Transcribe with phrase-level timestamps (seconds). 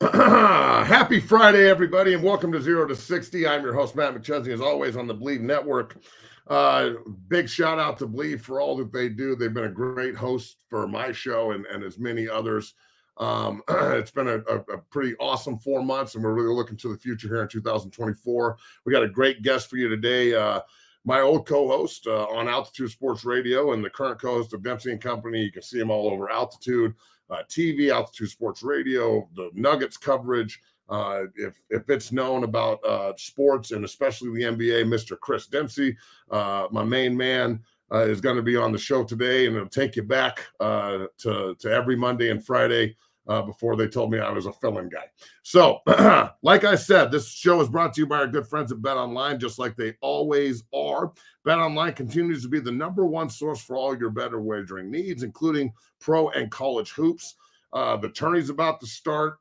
[0.14, 3.46] Happy Friday, everybody, and welcome to Zero to 60.
[3.46, 5.98] I'm your host, Matt McChesney, as always, on the Bleav Network.
[6.46, 6.92] Uh,
[7.28, 9.36] big shout out to Bleav for all that they do.
[9.36, 12.72] They've been a great host for my show and, and as many others.
[13.18, 16.88] Um, it's been a, a, a, pretty awesome four months, and we're really looking to
[16.88, 18.56] the future here in 2024.
[18.86, 20.34] We got a great guest for you today.
[20.34, 20.62] Uh,
[21.04, 25.00] my old co-host uh, on Altitude Sports Radio and the current co-host of Dempsey and
[25.00, 25.42] Company.
[25.42, 26.94] You can see him all over Altitude
[27.30, 30.60] uh, TV, Altitude Sports Radio, the Nuggets coverage.
[30.88, 35.18] Uh, if if it's known about uh, sports and especially the NBA, Mr.
[35.18, 35.96] Chris Dempsey,
[36.30, 37.60] uh, my main man,
[37.92, 41.06] uh, is going to be on the show today, and it'll take you back uh,
[41.18, 42.96] to to every Monday and Friday
[43.30, 45.04] uh, before they told me I was a fill-in guy.
[45.44, 45.78] So,
[46.42, 48.96] like I said, this show is brought to you by our good friends at Bet
[48.96, 51.12] Online, just like they always are.
[51.44, 55.22] Bet Online continues to be the number one source for all your better wagering needs,
[55.22, 57.36] including pro and college hoops.
[57.72, 59.38] Uh, the tourney's about to start.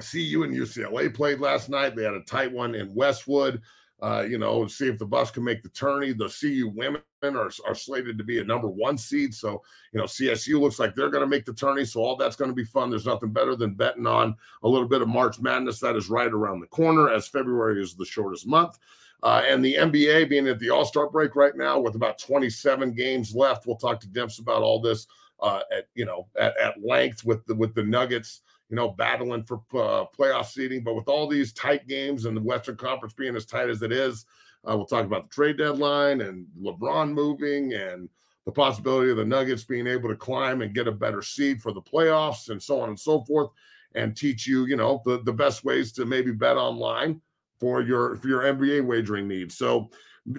[0.00, 1.94] CU and UCLA played last night.
[1.94, 3.60] They had a tight one in Westwood
[4.02, 6.12] uh, you know, see if the Buffs can make the tourney.
[6.12, 9.34] The CU women are, are slated to be a number one seed.
[9.34, 11.84] So, you know, CSU looks like they're going to make the tourney.
[11.84, 12.90] So, all that's going to be fun.
[12.90, 16.32] There's nothing better than betting on a little bit of March Madness that is right
[16.32, 18.78] around the corner, as February is the shortest month.
[19.22, 22.92] Uh, and the NBA being at the All Star break right now with about 27
[22.92, 23.66] games left.
[23.66, 25.06] We'll talk to Demps about all this
[25.40, 28.42] uh, at you know at, at length with the with the Nuggets
[28.74, 30.82] you know, battling for uh, playoff seeding.
[30.82, 33.92] But with all these tight games and the Western Conference being as tight as it
[33.92, 34.26] is,
[34.68, 38.08] uh, we'll talk about the trade deadline and LeBron moving and
[38.46, 41.70] the possibility of the Nuggets being able to climb and get a better seed for
[41.70, 43.50] the playoffs and so on and so forth,
[43.94, 47.20] and teach you, you know, the, the best ways to maybe bet online
[47.60, 49.56] for your for your NBA wagering needs.
[49.56, 49.88] So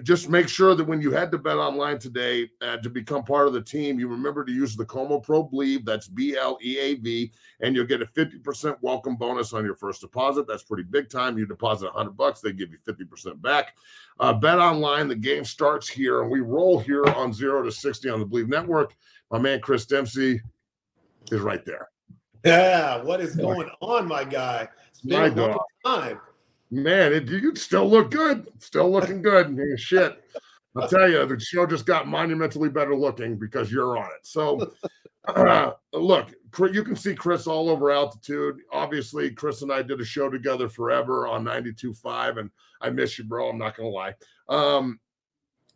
[0.02, 3.46] just make sure that when you head to bet online today uh, to become part
[3.46, 5.84] of the team, you remember to use the Como Pro Bleav.
[5.84, 9.76] That's B L E A V, and you'll get a 50% welcome bonus on your
[9.76, 10.48] first deposit.
[10.48, 11.38] That's pretty big time.
[11.38, 13.76] You deposit 100 bucks, they give you 50% back.
[14.18, 18.08] Uh, bet online, the game starts here, and we roll here on zero to 60
[18.08, 18.96] on the Bleav Network.
[19.30, 20.40] My man Chris Dempsey
[21.30, 21.90] is right there.
[22.44, 24.68] Yeah, what is going on, my guy?
[24.88, 26.20] It's been my a long time
[26.70, 28.48] man, it, you still look good.
[28.58, 29.58] Still looking good.
[29.76, 30.22] Shit.
[30.76, 34.26] I'll tell you, the show just got monumentally better looking because you're on it.
[34.26, 34.72] So,
[35.28, 36.28] uh, look,
[36.72, 38.60] you can see Chris all over altitude.
[38.72, 42.50] Obviously, Chris and I did a show together forever on 92.5, and
[42.80, 43.48] I miss you, bro.
[43.48, 44.14] I'm not going to lie.
[44.48, 45.00] Um,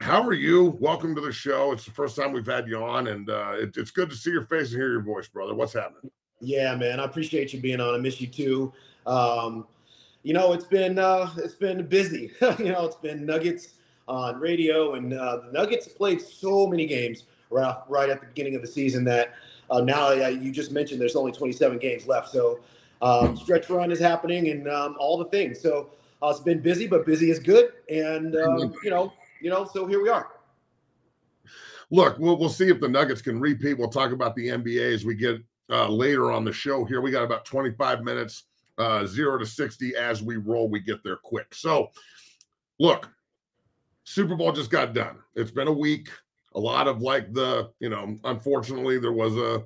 [0.00, 0.78] how are you?
[0.80, 1.72] Welcome to the show.
[1.72, 4.30] It's the first time we've had you on, and uh, it, it's good to see
[4.30, 5.54] your face and hear your voice, brother.
[5.54, 6.10] What's happening?
[6.40, 7.00] Yeah, man.
[7.00, 7.94] I appreciate you being on.
[7.94, 8.72] I miss you too.
[9.06, 9.66] Um,
[10.22, 12.32] you know, it's been uh, it's been busy.
[12.58, 13.74] you know, it's been Nuggets
[14.06, 18.54] on radio, and uh, the Nuggets played so many games right right at the beginning
[18.54, 19.34] of the season that
[19.70, 22.28] uh, now uh, you just mentioned there's only 27 games left.
[22.28, 22.60] So
[23.02, 25.60] um, stretch run is happening, and um, all the things.
[25.60, 25.90] So
[26.22, 29.86] uh, it's been busy, but busy is good, and um, you know, you know, so
[29.86, 30.28] here we are.
[31.90, 33.78] Look, we'll we'll see if the Nuggets can repeat.
[33.78, 36.84] We'll talk about the NBA as we get uh, later on the show.
[36.84, 38.44] Here we got about 25 minutes
[38.80, 40.68] uh, zero to 60 as we roll.
[40.68, 41.54] We get there quick.
[41.54, 41.90] So,
[42.78, 43.10] look,
[44.04, 45.18] Super Bowl just got done.
[45.34, 46.08] It's been a week.
[46.54, 49.62] A lot of like the, you know, unfortunately, there was a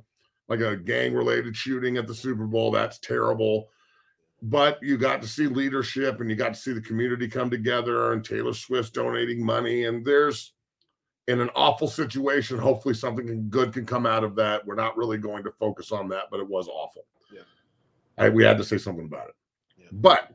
[0.49, 2.71] like a gang related shooting at the Super Bowl.
[2.71, 3.69] That's terrible.
[4.43, 8.13] But you got to see leadership and you got to see the community come together
[8.13, 9.85] and Taylor Swift donating money.
[9.85, 10.53] And there's,
[11.29, 14.67] in an awful situation, hopefully something good can come out of that.
[14.67, 17.07] We're not really going to focus on that, but it was awful.
[18.19, 19.35] I, we had to say something about it.
[19.77, 19.87] Yeah.
[19.93, 20.31] But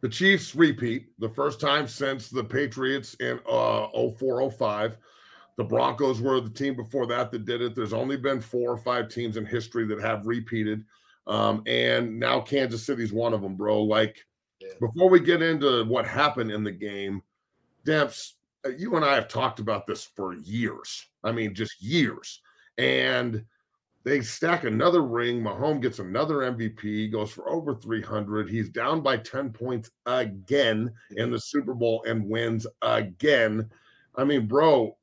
[0.00, 4.96] the Chiefs repeat the first time since the Patriots in uh 0405.
[5.56, 7.74] The Broncos were the team before that that did it.
[7.74, 10.84] There's only been four or five teams in history that have repeated.
[11.26, 13.82] Um, and now Kansas City's one of them, bro.
[13.82, 14.24] Like,
[14.60, 14.70] yeah.
[14.80, 17.22] before we get into what happened in the game,
[17.86, 18.32] Demps,
[18.64, 21.06] uh, you and I have talked about this for years.
[21.24, 22.40] I mean, just years.
[22.78, 23.44] And
[24.02, 25.42] they stack another ring.
[25.42, 28.48] Mahomes gets another MVP, goes for over 300.
[28.48, 33.68] He's down by 10 points again in the Super Bowl and wins again.
[34.16, 34.96] I mean, bro,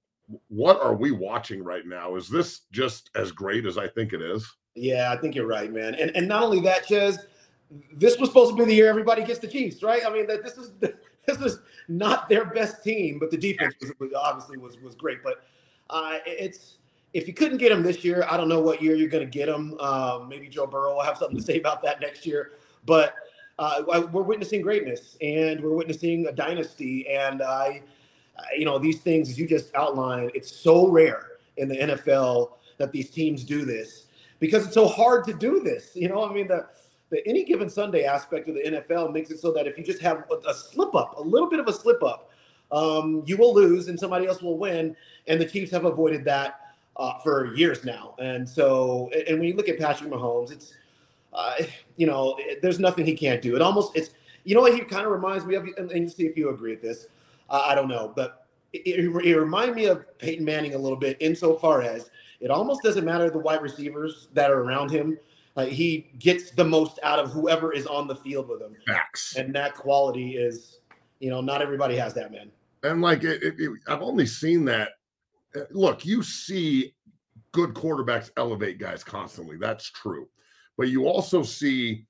[0.49, 2.15] what are we watching right now?
[2.15, 4.47] Is this just as great as I think it is?
[4.75, 5.95] Yeah, I think you're right, man.
[5.95, 7.17] And and not only that, Ches,
[7.93, 10.01] this was supposed to be the year everybody gets the Chiefs, right?
[10.05, 10.71] I mean, that this is
[11.25, 15.23] this is not their best team, but the defense was, obviously was was great.
[15.23, 15.43] But
[15.89, 16.76] uh, it's
[17.13, 19.29] if you couldn't get him this year, I don't know what year you're going to
[19.29, 19.79] get him.
[19.79, 22.51] Um, maybe Joe Burrow will have something to say about that next year.
[22.85, 23.15] But
[23.59, 27.07] uh, we're witnessing greatness and we're witnessing a dynasty.
[27.07, 27.81] And I,
[28.57, 31.27] you know, these things, as you just outlined, it's so rare
[31.57, 34.05] in the NFL that these teams do this
[34.39, 35.91] because it's so hard to do this.
[35.95, 36.67] You know, I mean, the
[37.09, 40.01] the any given Sunday aspect of the NFL makes it so that if you just
[40.01, 42.31] have a, a slip up, a little bit of a slip up,
[42.71, 44.95] um, you will lose and somebody else will win.
[45.27, 46.66] And the Chiefs have avoided that
[46.97, 48.15] uh, for years now.
[48.19, 50.73] And so, and when you look at Patrick Mahomes, it's,
[51.33, 51.53] uh,
[51.95, 53.55] you know, it, there's nothing he can't do.
[53.55, 54.11] It almost, it's,
[54.43, 56.71] you know what he kind of reminds me of, and, and see if you agree
[56.71, 57.07] with this.
[57.49, 60.97] Uh, I don't know, but it, it, it reminded me of Peyton Manning a little
[60.97, 62.09] bit insofar as
[62.39, 65.17] it almost doesn't matter the wide receivers that are around him.
[65.55, 68.75] Like he gets the most out of whoever is on the field with him.
[68.85, 69.35] Facts.
[69.35, 70.79] And that quality is,
[71.19, 72.51] you know, not everybody has that, man.
[72.83, 74.89] And like it, it, I've only seen that.
[75.55, 76.95] Uh, look, you see
[77.51, 79.57] good quarterbacks elevate guys constantly.
[79.57, 80.27] That's true.
[80.77, 82.05] But you also see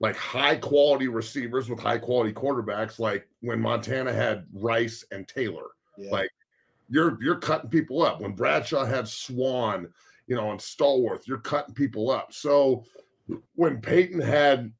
[0.00, 5.66] like high quality receivers with high quality quarterbacks, like when Montana had Rice and Taylor.
[5.98, 6.10] Yeah.
[6.10, 6.30] Like
[6.88, 8.20] you're you're cutting people up.
[8.20, 9.92] When Bradshaw had Swann,
[10.26, 12.32] you know, and Stallworth, you're cutting people up.
[12.32, 12.84] So
[13.54, 14.72] when Peyton had,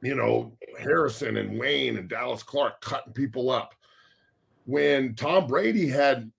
[0.00, 3.74] you know, Harrison and Wayne and Dallas Clark cutting people up,
[4.64, 6.30] when Tom Brady had,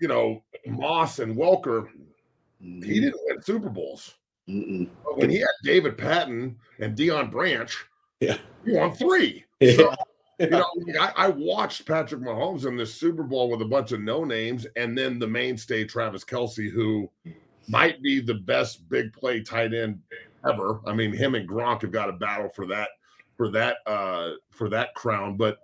[0.00, 1.88] you know, Moss and Welker,
[2.62, 2.82] mm-hmm.
[2.82, 4.14] he didn't win Super Bowls.
[4.46, 7.74] But When he had David Patten and Deion Branch,
[8.20, 9.44] yeah, he won three.
[9.60, 9.76] Yeah.
[9.76, 9.94] So,
[10.38, 10.64] you know,
[10.98, 14.66] I, I, watched Patrick Mahomes in this Super Bowl with a bunch of no names,
[14.76, 17.10] and then the mainstay Travis Kelce, who
[17.68, 20.00] might be the best big play tight end
[20.50, 20.80] ever.
[20.86, 22.88] I mean, him and Gronk have got a battle for that
[23.36, 25.36] for that uh for that crown.
[25.36, 25.58] But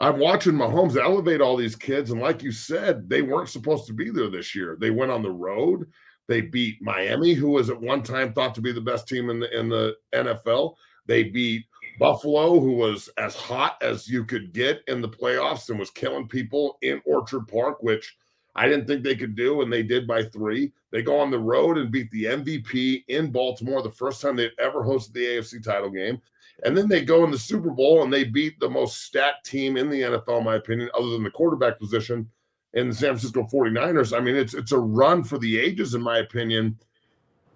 [0.00, 3.92] I'm watching Mahomes elevate all these kids, and like you said, they weren't supposed to
[3.92, 4.78] be there this year.
[4.80, 5.86] They went on the road.
[6.26, 9.40] They beat Miami, who was at one time thought to be the best team in
[9.40, 10.76] the in the NFL.
[11.06, 11.66] They beat
[11.98, 16.28] Buffalo, who was as hot as you could get in the playoffs and was killing
[16.28, 18.16] people in Orchard Park, which
[18.54, 20.72] I didn't think they could do, and they did by three.
[20.90, 24.50] They go on the road and beat the MVP in Baltimore, the first time they've
[24.58, 26.20] ever hosted the AFC title game.
[26.64, 29.76] And then they go in the Super Bowl and they beat the most stat team
[29.76, 32.28] in the NFL, in my opinion, other than the quarterback position
[32.74, 34.16] in the San Francisco 49ers.
[34.16, 36.78] I mean, it's it's a run for the ages, in my opinion.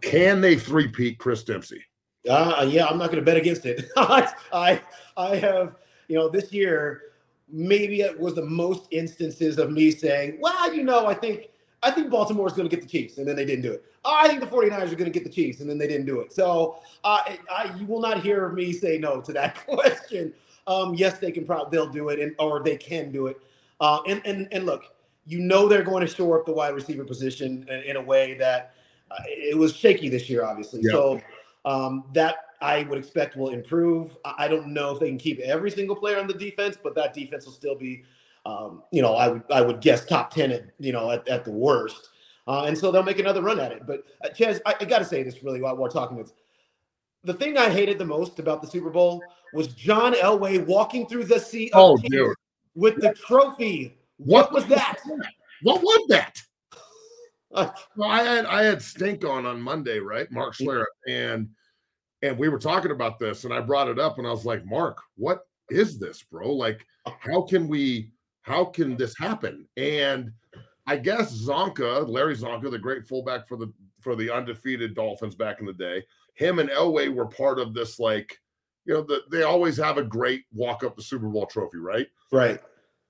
[0.01, 1.83] Can they three-peat Chris Dempsey?
[2.29, 3.91] Uh, yeah, I'm not going to bet against it.
[3.97, 4.81] I,
[5.17, 5.77] I have,
[6.09, 7.03] you know, this year
[7.49, 11.49] maybe it was the most instances of me saying, well, you know, I think
[11.83, 13.85] I think Baltimore is going to get the Chiefs, and then they didn't do it.
[14.07, 16.07] Oh, I think the 49ers are going to get the Chiefs, and then they didn't
[16.07, 16.33] do it.
[16.33, 17.21] So uh,
[17.51, 20.33] I, you will not hear me say no to that question.
[20.67, 23.39] Um, yes, they can probably they'll do it, and or they can do it.
[23.81, 24.95] Uh, and and and look,
[25.27, 28.35] you know they're going to shore up the wide receiver position in, in a way
[28.35, 28.75] that
[29.11, 30.81] uh, it was shaky this year, obviously.
[30.83, 30.93] Yeah.
[30.93, 31.21] So
[31.67, 34.17] um, that I would expect will improve.
[34.25, 37.13] I don't know if they can keep every single player on the defense, but that
[37.13, 38.05] defense will still be,
[38.47, 41.45] um, you know, I would I would guess top ten at you know at, at
[41.45, 42.09] the worst.
[42.47, 43.87] Uh, and so they'll make another run at it.
[43.87, 46.17] But uh, Chaz, I, I got to say this really while we're talking.
[46.17, 46.33] This.
[47.23, 49.23] The thing I hated the most about the Super Bowl
[49.53, 52.35] was John Elway walking through the sea of oh,
[52.75, 53.95] with the trophy.
[54.17, 55.01] What, what was that?
[55.63, 56.43] What was that?
[57.51, 60.31] well, I had I had Stink on on Monday, right?
[60.33, 61.49] Mark Schlereth, and
[62.25, 64.65] and we were talking about this, and I brought it up, and I was like,
[64.65, 66.51] Mark, what is this, bro?
[66.53, 66.87] Like,
[67.21, 68.11] how can we?
[68.43, 69.67] How can this happen?
[69.77, 70.33] And
[70.87, 75.61] I guess Csonka Larry Csonka the great fullback for the for the undefeated Dolphins back
[75.61, 76.05] in the day,
[76.35, 78.39] him and Elway were part of this like,
[78.85, 82.07] you know, the, they always have a great walk up the Super Bowl trophy, right?
[82.31, 82.61] Right.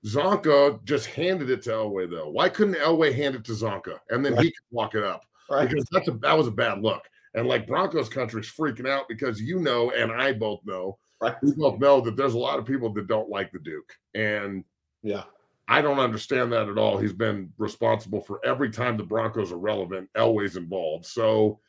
[0.05, 2.29] Csonka just handed it to Elway though.
[2.29, 4.45] Why couldn't Elway hand it to Csonka and then right.
[4.45, 5.23] he could walk it up?
[5.49, 5.67] Right.
[5.67, 7.03] Because that's a that was a bad look.
[7.35, 11.35] And like Broncos country's freaking out because you know, and I both know, right.
[11.43, 13.93] we both know that there's a lot of people that don't like the Duke.
[14.13, 14.63] And
[15.03, 15.23] yeah,
[15.67, 16.97] I don't understand that at all.
[16.97, 21.05] He's been responsible for every time the Broncos are relevant, Elway's involved.
[21.05, 21.59] So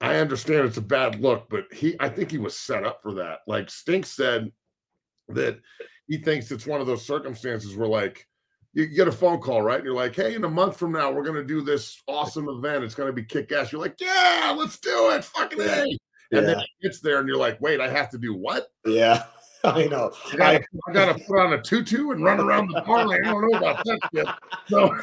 [0.00, 3.14] I understand it's a bad look, but he I think he was set up for
[3.14, 3.40] that.
[3.46, 4.52] Like Stink said
[5.28, 5.58] that
[6.06, 8.27] he thinks it's one of those circumstances where like
[8.78, 9.78] you get a phone call, right?
[9.78, 12.84] And you're like, hey, in a month from now, we're gonna do this awesome event.
[12.84, 13.72] It's gonna be kick ass.
[13.72, 15.24] You're like, yeah, let's do it.
[15.24, 15.64] Fucking A.
[15.66, 15.98] And
[16.30, 16.40] yeah.
[16.40, 18.68] then it gets there and you're like, wait, I have to do what?
[18.86, 19.24] Yeah.
[19.64, 20.12] I know.
[20.32, 23.08] I gotta, I, I gotta put on a tutu and run around the park.
[23.10, 24.28] I don't know about that shit.
[24.68, 24.96] So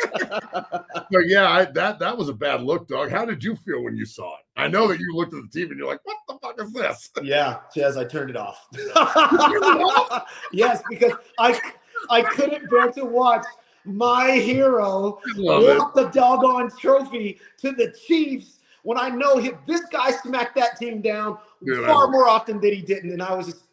[1.12, 3.10] so yeah, I, that that was a bad look, dog.
[3.10, 4.44] How did you feel when you saw it?
[4.56, 6.72] I know that you looked at the TV and you're like, "What the fuck is
[6.72, 8.66] this?" Yeah, Chaz, I turned it off.
[10.52, 11.60] yes, because I
[12.08, 13.44] I couldn't bear to watch
[13.84, 20.10] my hero walk the doggone trophy to the Chiefs when I know he, this guy
[20.10, 21.38] smacked that team down
[21.86, 23.64] far more often than he didn't, and I was just,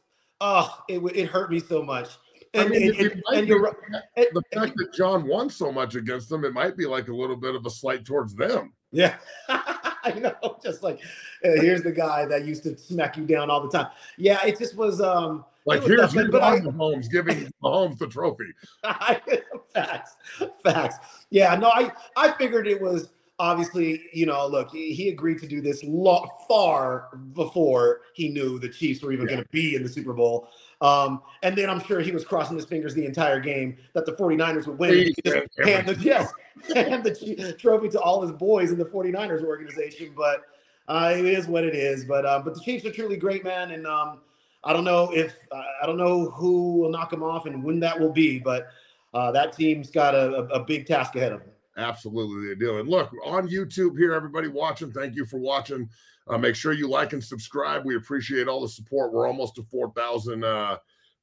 [0.41, 2.09] oh, it it hurt me so much.
[2.53, 6.43] And, I mean, and, and, and the fact that John won so much against them,
[6.45, 8.73] it might be like a little bit of a slight towards them.
[8.91, 9.15] Yeah.
[10.15, 10.99] I know, just like
[11.41, 13.87] here's the guy that used to smack you down all the time.
[14.17, 18.07] Yeah, it just was um like was here's nothing, but I- Mahomes giving Mahomes the
[18.07, 18.53] trophy.
[19.73, 20.15] facts,
[20.63, 20.97] facts.
[21.29, 25.47] Yeah, no, I I figured it was obviously you know look he, he agreed to
[25.47, 29.33] do this lo- far before he knew the Chiefs were even Yeah.
[29.35, 30.49] going to be in the Super Bowl.
[30.81, 34.11] Um, and then I'm sure he was crossing his fingers the entire game that the
[34.13, 34.93] 49ers would win.
[35.07, 36.31] and just hand the yes,
[36.75, 40.13] hand the trophy to all his boys in the 49ers organization.
[40.15, 40.43] But
[40.87, 42.05] uh, it is what it is.
[42.05, 43.71] But um, but the Chiefs are truly great, man.
[43.71, 44.19] And um,
[44.63, 47.79] I don't know if uh, I don't know who will knock them off and when
[47.81, 48.67] that will be, but
[49.15, 51.49] uh, that team's got a, a, a big task ahead of them.
[51.77, 52.79] Absolutely, they do.
[52.79, 54.91] And look on YouTube here, everybody watching.
[54.91, 55.87] Thank you for watching.
[56.27, 57.85] Uh, make sure you like and subscribe.
[57.85, 59.13] We appreciate all the support.
[59.13, 60.43] We're almost to four thousand.
[60.43, 60.77] Uh,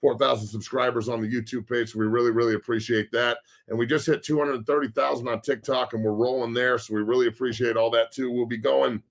[0.05, 1.93] 4,000 subscribers on the YouTube page.
[1.93, 3.39] So we really, really appreciate that.
[3.69, 6.77] And we just hit 230,000 on TikTok and we're rolling there.
[6.77, 8.31] So we really appreciate all that too.
[8.31, 9.03] We'll be going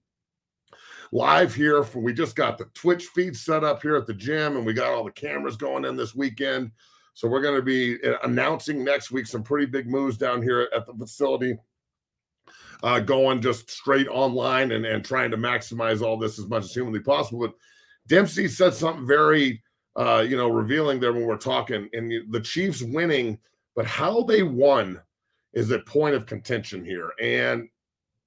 [1.12, 4.56] live here for we just got the Twitch feed set up here at the gym
[4.56, 6.70] and we got all the cameras going in this weekend.
[7.14, 10.70] So we're going to be uh, announcing next week some pretty big moves down here
[10.76, 11.58] at the facility.
[12.82, 16.74] Uh, going just straight online and, and trying to maximize all this as much as
[16.74, 17.40] humanly possible.
[17.40, 17.56] But
[18.08, 19.64] Dempsey said something very
[19.96, 23.38] uh, you know, revealing there when we're talking, and the Chiefs winning,
[23.76, 25.00] but how they won
[25.54, 27.12] is a point of contention here.
[27.22, 27.70] And,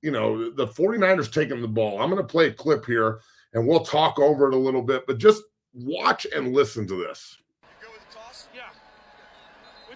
[0.01, 2.01] you know, the 49ers taking the ball.
[2.01, 3.21] I'm going to play a clip here
[3.53, 5.43] and we'll talk over it a little bit, but just
[5.75, 7.39] watch and listen to this.
[7.83, 8.47] Go with the toss?
[8.55, 8.69] Yeah.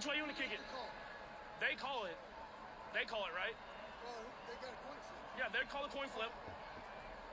[0.01, 0.65] Which way you want to kick it?
[1.61, 2.17] They call it.
[2.97, 3.53] They call it, right?
[4.01, 4.17] Well,
[4.49, 5.21] they got a coin flip.
[5.37, 6.33] Yeah, they call a coin flip.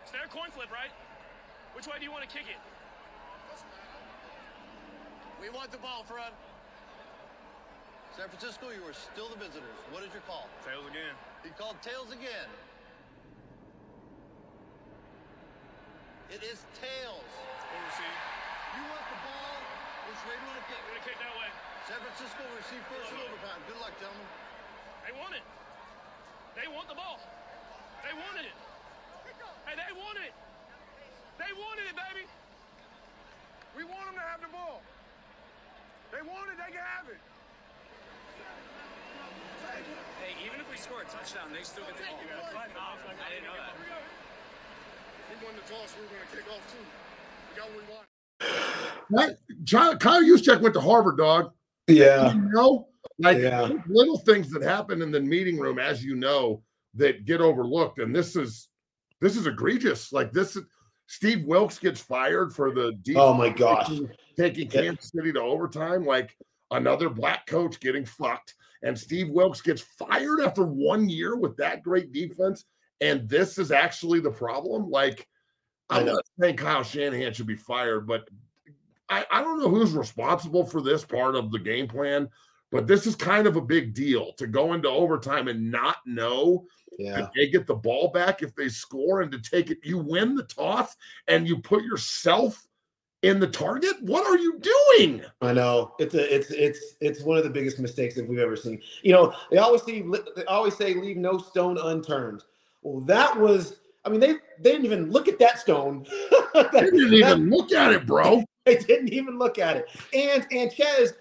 [0.03, 0.91] It's their coin flip, right?
[1.79, 2.59] Which way do you want to kick it?
[5.39, 6.35] We want the ball, Fred.
[8.19, 9.79] San Francisco, you are still the visitors.
[9.95, 10.51] What is your call?
[10.67, 11.15] Tails again.
[11.47, 12.51] He called tails again.
[16.35, 17.31] It is tails.
[17.31, 18.19] We'll receive.
[18.75, 19.55] You want the ball?
[20.11, 20.83] Which way do you want to kick?
[20.83, 21.66] We're going to kick that way.
[21.87, 23.63] San Francisco will receive first in overtime.
[23.63, 24.27] Good luck, gentlemen.
[25.07, 25.45] They want it.
[26.51, 27.15] They want the ball.
[28.03, 28.57] They wanted it.
[29.63, 30.35] Hey, they want it.
[31.39, 32.27] They wanted it, baby.
[33.71, 34.83] We want them to have the ball.
[36.11, 37.23] They want it, they can have it.
[40.19, 42.51] Hey, even if we score a touchdown, they still get the ball.
[42.51, 42.67] I
[43.31, 43.79] didn't know that.
[45.31, 46.83] We won the toss, we were going to kick off too.
[46.83, 48.03] We got what we want.
[49.15, 51.55] That, Kyle, Kyle Juszczyk went to Harvard, dog.
[51.87, 52.89] Yeah, You know,
[53.19, 53.69] like Yeah.
[53.87, 56.63] little things that happen in the meeting room, as you know,
[56.95, 57.99] that get overlooked.
[57.99, 58.69] And this is
[59.21, 60.11] this is egregious.
[60.13, 60.57] Like this
[61.07, 63.87] Steve Wilks gets fired for the defense Oh my gosh.
[63.87, 64.81] taking, taking Yeah.
[64.81, 66.05] Kansas City to overtime.
[66.05, 66.35] Like
[66.71, 68.53] another black coach getting fucked,
[68.83, 72.65] and Steve Wilks gets fired after one year with that great defense.
[72.99, 74.89] And this is actually the problem.
[74.89, 75.27] Like
[75.89, 78.27] I I'm not saying Kyle Shanahan should be fired, but
[79.09, 82.29] I, I don't know who's responsible for this part of the game plan,
[82.71, 86.65] but this is kind of a big deal to go into overtime and not know
[86.97, 87.21] Yeah.
[87.21, 89.77] that they get the ball back if they score and to take it.
[89.83, 90.95] You win the toss
[91.27, 92.67] and you put yourself
[93.23, 93.95] in the target.
[94.01, 94.59] What are you
[94.97, 95.21] doing?
[95.41, 98.55] I know it's a it's it's it's one of the biggest mistakes that we've ever
[98.55, 98.79] seen.
[99.01, 100.03] You know, they always say
[100.35, 102.43] they always say leave no stone unturned.
[102.83, 106.05] Well, that was I mean they they didn't even look at that stone.
[106.73, 108.43] They didn't even look at it, bro.
[108.75, 109.87] they didn't even look at it.
[110.13, 111.13] And and Ches,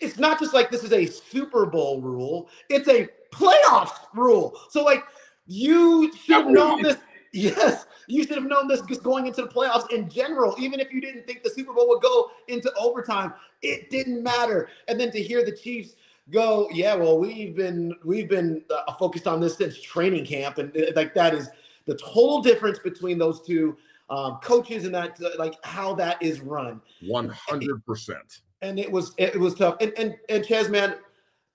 [0.00, 4.58] it's not just like this is a Super Bowl rule; it's a playoffs rule.
[4.70, 5.04] So like
[5.46, 6.96] you should have known this.
[7.30, 10.56] Yes, you should have known this just going into the playoffs in general.
[10.58, 14.70] Even if you didn't think the Super Bowl would go into overtime, it didn't matter.
[14.88, 15.94] And then to hear the Chiefs
[16.30, 20.74] go, yeah, well, we've been we've been uh, focused on this since training camp, and
[20.74, 21.50] uh, like that is
[21.84, 23.76] the total difference between those two
[24.10, 26.80] um, coaches and that like how that is run.
[27.04, 28.40] 100%.
[28.62, 29.76] And it was it was tough.
[29.80, 30.96] And and and Ches, man,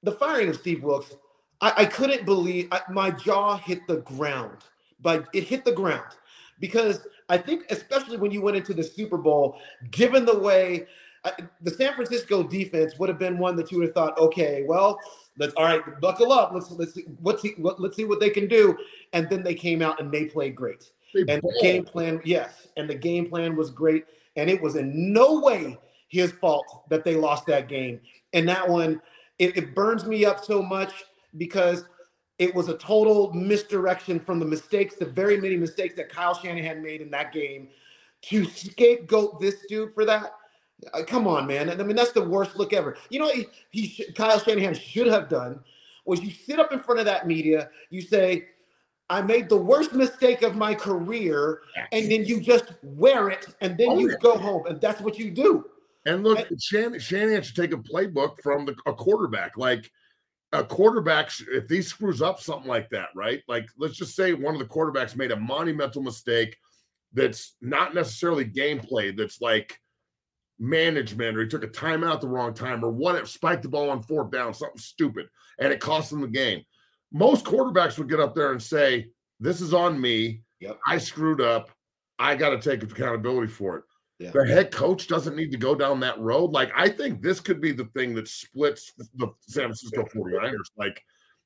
[0.03, 1.15] the firing of Steve Wilks,
[1.61, 4.59] I, I couldn't believe I, my jaw hit the ground,
[5.01, 6.15] but it hit the ground
[6.59, 9.59] because I think especially when you went into the Super Bowl,
[9.91, 10.85] given the way
[11.25, 11.31] uh,
[11.61, 14.99] the San Francisco defense would have been one that you would have thought, okay, well,
[15.37, 18.29] let's all right, buckle up, let's let's see let's see what let's see what they
[18.29, 18.77] can do,
[19.13, 20.91] and then they came out and they played great.
[21.15, 24.05] And the game plan, yes, and the game plan was great,
[24.35, 25.77] and it was in no way
[26.07, 27.99] his fault that they lost that game.
[28.33, 29.01] And that one,
[29.39, 30.91] it, it burns me up so much
[31.37, 31.85] because
[32.39, 36.81] it was a total misdirection from the mistakes, the very many mistakes that Kyle Shanahan
[36.81, 37.69] made in that game.
[38.27, 40.35] To scapegoat this dude for that,
[40.93, 41.69] uh, come on, man!
[41.69, 42.95] I mean, that's the worst look ever.
[43.09, 45.59] You know, what he, he sh- Kyle Shanahan should have done
[46.05, 48.45] was you sit up in front of that media, you say,
[49.13, 53.77] I made the worst mistake of my career, and then you just wear it, and
[53.77, 54.19] then Own you it.
[54.19, 55.65] go home, and that's what you do.
[56.07, 59.55] And look, Shan- Shanahan should take a playbook from the, a quarterback.
[59.55, 59.91] Like
[60.51, 63.43] a quarterback, if he screws up something like that, right?
[63.47, 66.57] Like let's just say one of the quarterbacks made a monumental mistake
[67.13, 69.79] that's not necessarily gameplay, that's like
[70.57, 73.91] management, or he took a timeout the wrong time, or what It spiked the ball
[73.91, 75.27] on fourth down, something stupid,
[75.59, 76.63] and it cost them the game.
[77.13, 79.07] Most quarterbacks would get up there and say,
[79.39, 80.41] This is on me.
[80.59, 80.79] Yep.
[80.87, 81.69] I screwed up.
[82.19, 83.83] I got to take accountability for it
[84.19, 84.31] Yeah.
[84.31, 86.51] the head coach doesn't need to go down that road.
[86.51, 90.71] Like, I think this could be the thing that splits the San Francisco 49ers.
[90.77, 91.03] Like,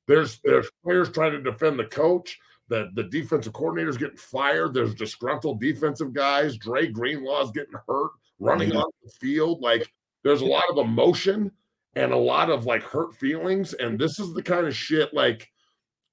[0.08, 2.38] there's there's players trying to defend the coach.
[2.70, 4.74] The, the defensive coordinator's getting fired.
[4.74, 6.58] There's disgruntled defensive guys.
[6.58, 8.80] Dre Greenlaw's getting hurt, running Yeah.
[8.82, 9.62] off the field.
[9.62, 9.92] Like,
[10.24, 11.50] there's a lot of emotion
[11.96, 13.74] and a lot of like hurt feelings.
[13.74, 15.50] And this is the kind of shit like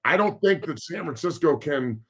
[0.04, 2.00] I don't think that San Francisco can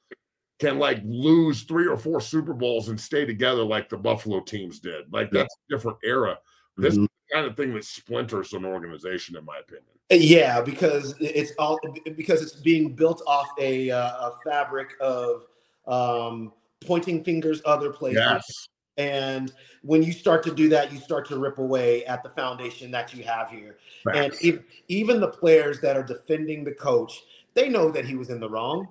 [0.59, 4.79] can like lose three or four Super Bowls and stay together like the Buffalo teams
[4.79, 5.11] did.
[5.11, 5.41] Like Yeah.
[5.41, 6.39] that's a different era.
[6.77, 7.03] This Mhm.
[7.03, 9.85] is the kind of thing that splinters an organization, in my opinion.
[10.09, 11.79] Yeah, because it's all
[12.15, 15.45] because it's being built off a, uh, a fabric of
[15.87, 16.53] um,
[16.85, 18.21] pointing fingers other places.
[18.25, 18.67] Yes.
[18.97, 22.91] And when you start to do that, you start to rip away at the foundation
[22.91, 23.77] that you have here.
[24.13, 27.23] And if, even the players that are defending the coach,
[27.55, 28.87] they know that he was in the wrong.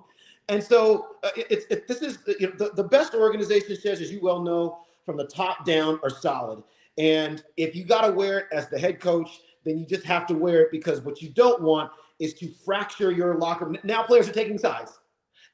[0.49, 4.01] And so uh, it- it's it, this is you know, the, the best organization says,
[4.01, 6.63] as you well know, from the top down are solid.
[6.97, 10.27] And if you got to wear it as the head coach, then you just have
[10.27, 13.77] to wear it because what you don't want is to fracture your locker room.
[13.83, 14.99] Now players are taking sides.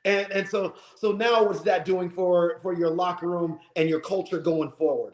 [0.06, 4.00] And and so so now what's that doing for for your locker room and your
[4.00, 5.14] culture going forward?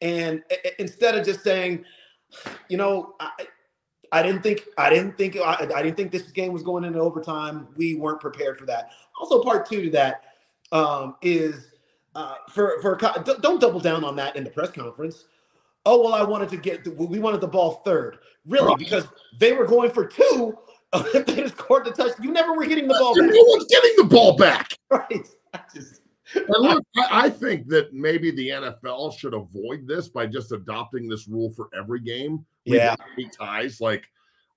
[0.00, 0.42] And
[0.78, 1.84] instead of just saying,
[2.68, 3.30] you know, I,
[4.12, 6.98] I didn't think I didn't think I, I didn't think this game was going into
[6.98, 7.68] overtime.
[7.76, 8.90] We weren't prepared for that.
[9.20, 10.22] Also, part two to that
[10.72, 11.68] um, is
[12.14, 15.26] uh, for for don't- double down on that in the press conference.
[15.86, 19.06] Oh well, I wanted to get the, we wanted the ball third, really, because
[19.38, 20.56] they were going for two.
[20.94, 23.66] If they just scored the touch, you never were getting the ball No back, one's
[23.66, 24.72] getting the ball back.
[24.90, 25.28] right?
[25.54, 26.00] I just
[26.48, 31.28] look, I, I think that maybe the NFL should avoid this by just adopting this
[31.28, 32.44] rule for every game.
[32.66, 32.96] We Yeah.
[33.38, 33.80] ties.
[33.80, 34.04] Like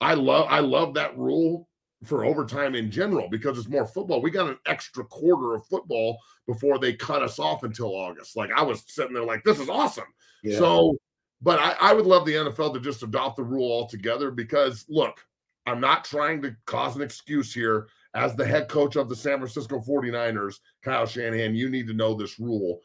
[0.01, 1.67] I love I love that rule
[2.03, 4.21] for overtime in general because it's more football.
[4.21, 8.35] We got an extra quarter of football before they cut us off until August.
[8.35, 10.05] Like I was sitting there like, this is awesome.
[10.43, 10.57] yeah.
[10.57, 10.97] So,
[11.43, 15.23] but I, I would love the NFL to just adopt the rule altogether because look,
[15.67, 17.87] I'm not trying to cause an excuse here.
[18.13, 22.13] As the head coach of the San Francisco 49ers, Kyle Shanahan, you need to know
[22.13, 22.79] this rule.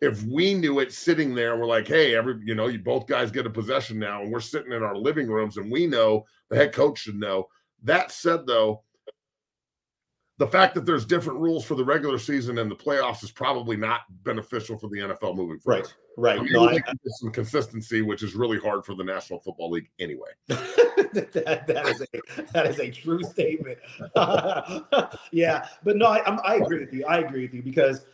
[0.00, 3.32] If we knew it sitting there, we're like, hey, every you know, you both guys
[3.32, 6.56] get a possession now, and we're sitting in our living rooms, and we know the
[6.56, 7.48] head coach should know.
[7.82, 8.84] That said, though,
[10.38, 13.76] the fact that there's different rules for the regular season and the playoffs is probably
[13.76, 15.92] not beneficial for the NFL moving forward.
[16.16, 16.38] right, right.
[16.38, 19.90] I mean, No, I, some consistency, which is really hard for the National Football League
[19.98, 20.30] anyway.
[20.46, 23.78] that, that is a that is a true statement.
[25.32, 27.04] yeah, but no, I, I'm, I agree with you.
[27.06, 28.06] I agree with you because,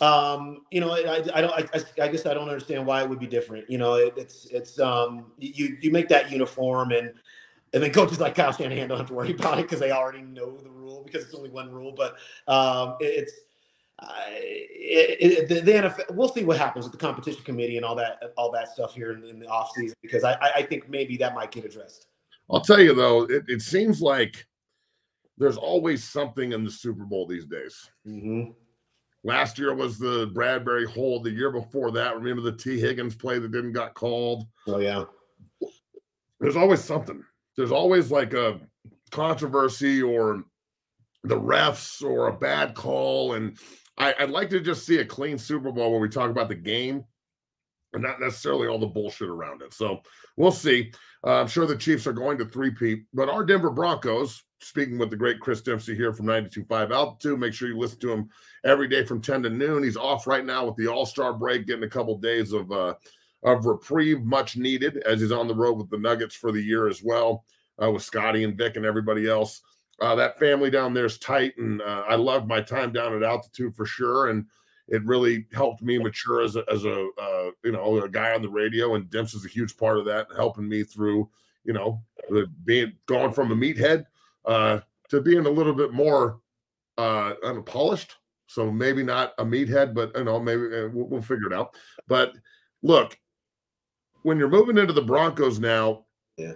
[0.00, 1.52] um, you know, I, I don't.
[1.52, 1.66] I,
[2.02, 3.68] I guess I don't understand why it would be different.
[3.68, 7.12] You know, it, it's it's um you you make that uniform and
[7.72, 10.22] and then coaches like Kyle Shanahan don't have to worry about it because they already
[10.22, 11.92] know the rule because it's only one rule.
[11.96, 12.16] But
[12.52, 13.32] um, it, it's.
[13.98, 17.86] Uh, it, it, the, the NFL, we'll see what happens with the competition committee and
[17.86, 20.88] all that, all that stuff here in, in the offseason because I, I, I think
[20.88, 22.08] maybe that might get addressed.
[22.50, 24.44] I'll tell you though, it, it seems like
[25.38, 27.90] there's always something in the Super Bowl these days.
[28.06, 28.50] Mm-hmm.
[29.24, 31.24] Last year was the Bradberry hold.
[31.24, 34.46] The year before that, remember the Tee Higgins play that didn't got called.
[34.66, 35.04] Oh yeah,
[36.40, 37.24] There's always something.
[37.56, 38.60] There's always like a
[39.10, 40.44] controversy or
[41.24, 43.34] the refs or a bad call.
[43.34, 43.58] And
[43.98, 46.54] I, I'd like to just see a clean Super Bowl where we talk about the
[46.54, 47.04] game
[47.92, 49.74] and not necessarily all the bullshit around it.
[49.74, 50.00] So
[50.36, 50.92] we'll see.
[51.24, 55.10] Uh, I'm sure the Chiefs are going to three-peat, but our Denver Broncos, speaking with
[55.10, 58.28] the great Chris Dempsey here from 92.5 Altitude, make sure you listen to him
[58.64, 59.84] every day from 10 to noon.
[59.84, 62.94] He's off right now with the All-Star break, getting a couple days of uh,
[63.42, 66.88] of reprieve, much needed, as he's on the road with the Nuggets for the year
[66.88, 67.44] as well,
[67.82, 69.62] uh, with Scotty and Vic and everybody else.
[70.00, 73.22] Uh, that family down there is tight, and uh, I loved my time down at
[73.22, 74.30] altitude for sure.
[74.30, 74.46] And
[74.88, 78.42] it really helped me mature as a, as a uh, you know a guy on
[78.42, 81.28] the radio, and Demps is a huge part of that, helping me through
[81.64, 82.02] you know
[82.64, 84.06] being going from a meathead
[84.44, 86.40] uh, to being a little bit more
[86.98, 88.16] uh, unpolished.
[88.46, 91.74] So maybe not a meathead, but you know maybe uh, we'll, we'll figure it out.
[92.06, 92.34] But
[92.82, 93.16] look,
[94.22, 96.04] when you're moving into the Broncos now,
[96.36, 96.54] Yeah.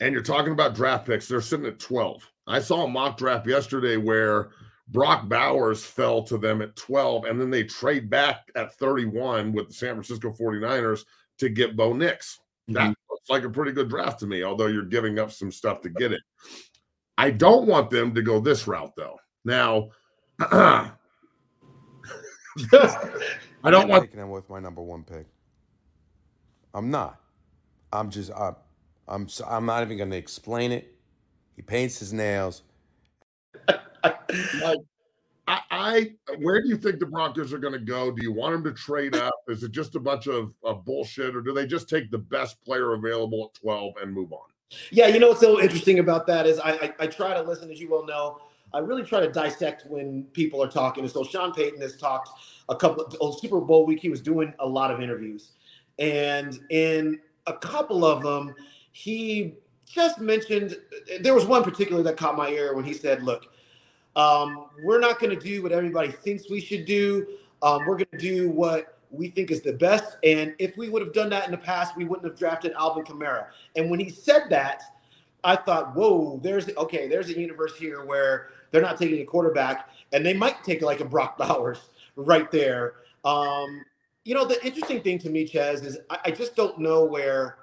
[0.00, 2.28] and you're talking about draft picks, they're sitting at 12.
[2.46, 4.50] I saw a mock draft yesterday where
[4.88, 9.68] Brock Bowers fell to them at 12, and then they trade back at 31 with
[9.68, 11.04] the San Francisco 49ers
[11.38, 12.40] to get Bo Nix.
[12.68, 12.92] That Mm-hmm.
[13.10, 15.88] looks like a pretty good draft to me, although you're giving up some stuff to
[15.90, 16.20] get it.
[17.18, 19.18] I don't want them to go this route, though.
[19.44, 19.90] Now,
[20.40, 20.90] I
[23.64, 25.26] don't want taking him with my number one pick.
[26.74, 27.20] I'm not.
[27.92, 28.30] I'm just.
[28.32, 28.56] I'm.
[29.08, 29.28] I'm.
[29.28, 30.94] so- I'm not even going to explain it.
[31.56, 32.62] He paints his nails.
[34.04, 34.78] like
[35.50, 38.12] I, I where do you think the Broncos are going to go?
[38.12, 39.34] Do you want them to trade up?
[39.48, 42.62] Is it just a bunch of, of bullshit, or do they just take the best
[42.64, 44.46] player available at 12 and move on?
[44.90, 47.70] Yeah, you know what's so interesting about that is I, I I try to listen,
[47.70, 48.38] as you well know.
[48.72, 51.02] I really try to dissect when people are talking.
[51.02, 52.28] And so Sean Payton has talked
[52.68, 53.98] a couple of oh, Super Bowl week.
[53.98, 55.52] He was doing a lot of interviews,
[56.00, 58.54] and in a couple of them,
[58.92, 59.54] he
[59.86, 60.76] just mentioned
[61.20, 63.46] there was one particular that caught my ear when he said, "Look,
[64.16, 67.26] um, we're not going to do what everybody thinks we should do.
[67.62, 70.16] Um, we're going to do what we think is the best.
[70.24, 73.04] And if we would have done that in the past, we wouldn't have drafted Alvin
[73.04, 73.46] Kamara.
[73.76, 74.82] And when he said that,
[75.42, 79.88] I thought, whoa, there's okay, there's a universe here where they're not taking a quarterback,
[80.12, 81.78] and they might take like a Brock Bowers
[82.16, 82.94] right there.
[83.24, 83.84] Um,
[84.24, 87.56] you know, the interesting thing to me, Chaz, is I, I just don't know where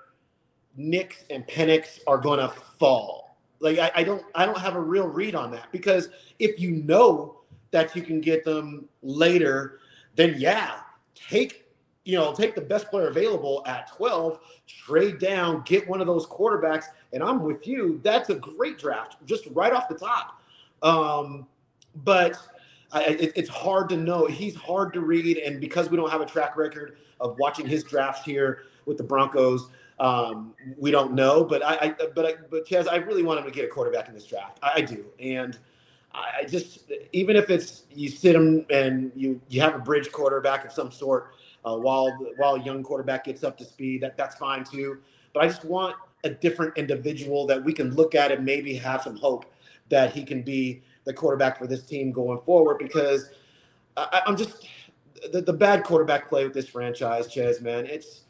[0.75, 3.37] Nix and Penix are going to fall.
[3.59, 6.71] Like I, I don't, I don't have a real read on that because if you
[6.71, 7.39] know
[7.71, 9.79] that you can get them later,
[10.15, 10.79] then yeah,
[11.15, 11.67] take
[12.07, 16.25] you know take the best player available at 12 trade down get one of those
[16.25, 20.41] quarterbacks and i'm with you that's a great draft just right off the top
[20.83, 21.45] um,
[22.03, 22.37] but
[22.91, 24.27] I, it, it's hard to know.
[24.27, 27.83] He's hard to read and because we don't have a track record of watching his
[27.83, 29.69] draft here with the broncos
[29.99, 31.43] um, we don't know.
[31.43, 34.07] But i, I but I, but Chaz, i really want him to get a quarterback
[34.07, 34.59] in this draft.
[34.61, 35.05] I, I do.
[35.19, 35.57] And
[36.13, 40.65] I just even if it's you sit him and you you have a bridge quarterback
[40.65, 41.33] of some sort
[41.65, 44.99] uh, while while a young quarterback gets up to speed, that that's fine too.
[45.33, 49.03] But I just want a different individual that we can look at and maybe have
[49.03, 49.45] some hope
[49.89, 52.77] that he can be the quarterback for this team going forward.
[52.77, 53.31] Because
[53.95, 54.67] I, I'm just
[55.31, 57.61] the, the bad quarterback play with this franchise, Chaz.
[57.61, 58.21] Man, it's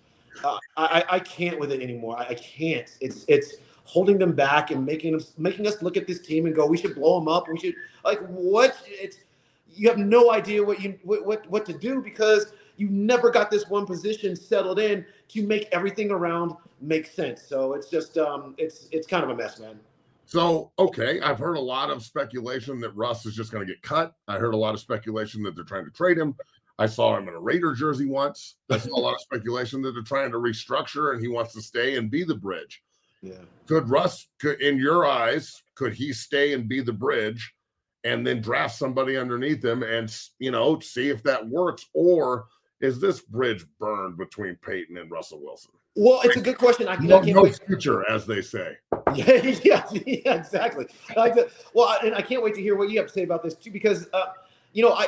[0.44, 2.18] uh, I I can't with it anymore.
[2.18, 2.90] I, I can't.
[3.02, 6.56] It's it's holding them back and making us making us look at this team and
[6.56, 7.48] go, we should blow them up.
[7.50, 9.20] We should like what it's
[9.70, 13.50] you have no idea what you what what, what to do because you never got
[13.50, 17.42] this one position settled in to make everything around make sense.
[17.42, 19.80] So it's just um it's it's kind of a mess, man.
[20.28, 23.82] So, okay, I've heard a lot of speculation that Russ is just going to get
[23.82, 24.14] cut.
[24.28, 26.36] I heard a lot of speculation that they're trying to trade him.
[26.78, 28.58] I saw him in a Raider jersey once.
[28.70, 31.62] I saw a lot of speculation that they're trying to restructure and he wants to
[31.62, 32.84] stay and be the bridge.
[33.22, 33.40] Yeah.
[33.68, 37.54] Could Russ, could, in your eyes, could he stay and be the bridge
[38.04, 41.86] and then draft somebody underneath him and, you know, see if that works?
[41.94, 42.48] Or
[42.82, 45.72] is this bridge burned between Payton and Russell Wilson?
[45.98, 46.88] Well, it's a good question.
[46.88, 47.60] I, I No, can't no wait.
[47.68, 48.78] future, as they say.
[49.16, 50.86] Yeah, yeah, yeah, exactly.
[51.16, 53.24] I Like the, well, and I can't wait to hear what you have to say
[53.24, 54.26] about this too, because uh,
[54.74, 55.08] you know, I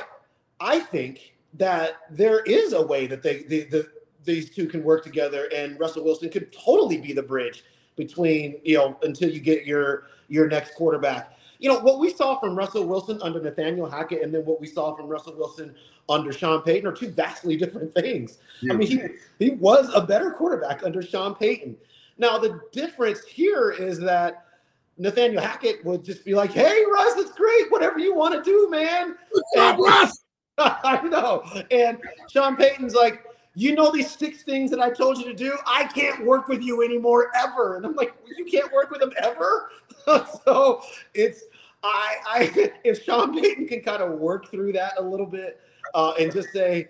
[0.60, 3.88] I think that there is a way that they the, the
[4.24, 7.64] these two can work together, and Russell Wilson could totally be the bridge
[7.98, 11.38] between you know until you get your your next quarterback.
[11.60, 14.68] You know what we saw from Russell Wilson under Nathaniel Hackett, and then what we
[14.68, 15.76] saw from Russell Wilson
[16.10, 18.40] under Sean Payton are two vastly different things.
[18.70, 19.02] I mean, he
[19.38, 21.78] he was a better quarterback under Sean Payton.
[22.18, 24.46] Now the difference here is that
[24.98, 27.72] Nathaniel Hackett would just be like, "Hey, Russ, it's great.
[27.72, 29.16] Whatever you want to do, man."
[29.56, 30.24] Russ!
[30.58, 31.44] I know.
[31.72, 33.24] And Sean Payton's like,
[33.56, 35.58] "You know these six things that I told you to do.
[35.66, 39.14] I can't work with you anymore ever." And I'm like, "You can't work with him
[39.18, 39.70] ever."
[40.46, 40.82] so
[41.14, 41.44] it's
[41.84, 45.60] I I if Sean Payton can kind of work through that a little bit
[45.94, 46.88] uh, and just say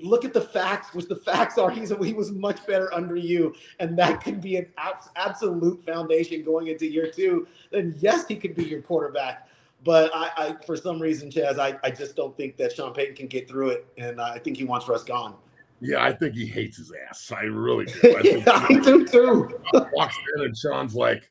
[0.00, 3.54] look at the facts, which the facts are he's he was much better under you,
[3.80, 7.46] and that could be an abs- absolute foundation going into year two.
[7.70, 9.48] Then yes, he could be your quarterback.
[9.84, 13.14] But I, I for some reason, Chaz, I, I just don't think that Sean Payton
[13.14, 15.34] can get through it, and I think he wants Russ gone.
[15.80, 17.30] Yeah, I think he hates his ass.
[17.30, 18.16] I really do.
[18.16, 19.60] I think yeah, I do too.
[19.92, 21.30] walks in and Sean's like,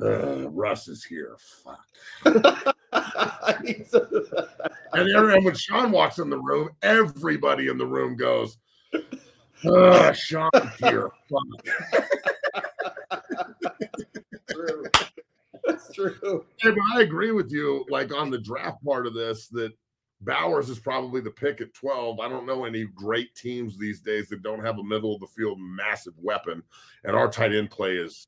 [0.00, 1.36] uh, Russ is here.
[1.64, 2.76] Fuck.
[4.94, 8.58] And everyone, when Sean walks in the room, everybody in the room goes,
[9.64, 11.08] uh, Sean's here.
[14.50, 14.84] True.
[15.64, 16.44] That's true.
[16.58, 19.72] Hey, but I agree with you, like on the draft part of this, that
[20.20, 22.20] Bowers is probably the pick at 12.
[22.20, 25.26] I don't know any great teams these days that don't have a middle of the
[25.26, 26.62] field massive weapon.
[27.04, 28.26] And our tight end play is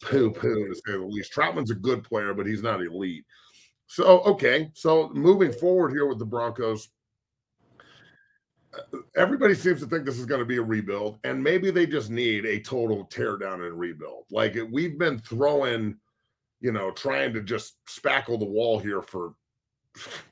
[0.00, 1.32] poo poo to say the least.
[1.32, 3.24] Trautman's a good player, but he's not elite.
[3.92, 6.88] So okay, so moving forward here with the Broncos,
[8.72, 11.86] uh, everybody seems to think this is going to be a rebuild, and maybe they
[11.86, 14.24] just need a total tear down and rebuild.
[14.30, 15.98] Like we've been throwing,
[16.62, 19.34] you know, trying to just spackle the wall here for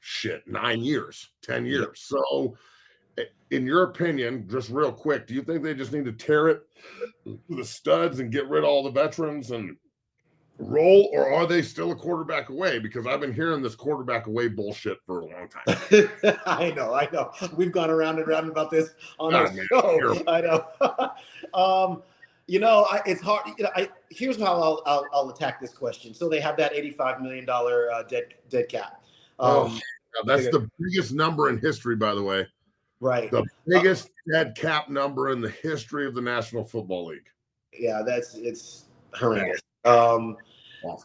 [0.01, 2.01] shit nine years, ten years.
[2.01, 2.57] So,
[3.51, 6.63] in your opinion, just real quick, do you think they just need to tear it
[7.27, 9.77] to the studs and get rid of all the veterans and
[10.61, 12.79] roll, or are they still a quarterback away?
[12.79, 16.09] Because I've been hearing this quarterback away bullshit for a long time.
[16.47, 17.31] I know, I know.
[17.57, 19.81] We've gone around and around about this on Oh, our man, show.
[19.99, 20.23] terrible.
[20.29, 20.67] I know.
[21.55, 22.03] um,
[22.47, 23.47] you know, I, it's hard.
[23.59, 26.13] You know, I, here's how I'll, I'll, I'll attack this question.
[26.15, 29.03] So they have that eighty-five million dollar uh, dead dead cap.
[29.39, 29.81] Um,
[30.17, 32.45] Oh, that's the biggest number in history, by the way.
[32.99, 33.31] right.
[33.31, 37.29] The biggest dead cap number in the history of the National Football League.
[37.73, 39.61] Yeah, that's it's horrendous.
[39.85, 40.37] Um.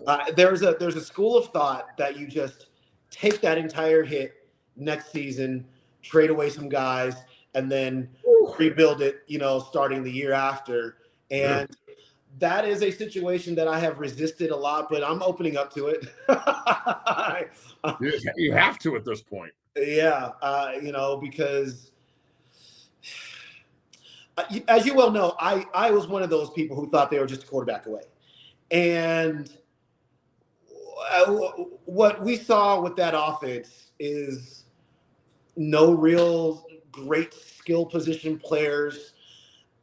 [0.07, 2.67] Uh, there's a there's a school of thought that you just
[3.11, 5.65] take that entire hit next season,
[6.01, 7.15] trade away some guys,
[7.53, 8.09] and then
[8.57, 9.23] rebuild it.
[9.27, 10.97] You know, starting the year after,
[11.31, 11.69] and
[12.39, 15.87] that is a situation that I have resisted a lot, but I'm opening up to
[15.87, 16.05] it.
[18.01, 19.53] You- you have to at this point.
[19.77, 21.91] Yeah, uh, you know, because
[24.37, 27.19] uh, as you well know, I I was one of those people who thought they
[27.19, 28.01] were just a quarterback away,
[28.71, 29.49] and
[30.97, 31.25] uh,
[31.85, 34.65] what we saw with that offense is
[35.55, 39.13] no real great skill position players.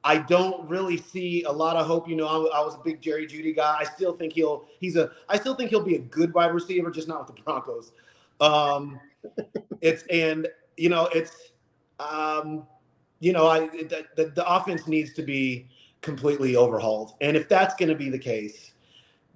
[0.05, 2.09] I don't really see a lot of hope.
[2.09, 3.77] You know, I, I was a big Jerry Jeudy guy.
[3.79, 6.91] I still think he'll he's a I still think he'll be a good wide receiver,
[6.91, 7.93] just not with the Broncos.
[8.41, 8.99] Um,
[9.81, 11.53] it's and you know it's
[12.01, 12.67] um,
[13.21, 15.69] you know I the, the, the offense needs to be
[16.01, 18.73] completely overhauled, and if that's going to be the case,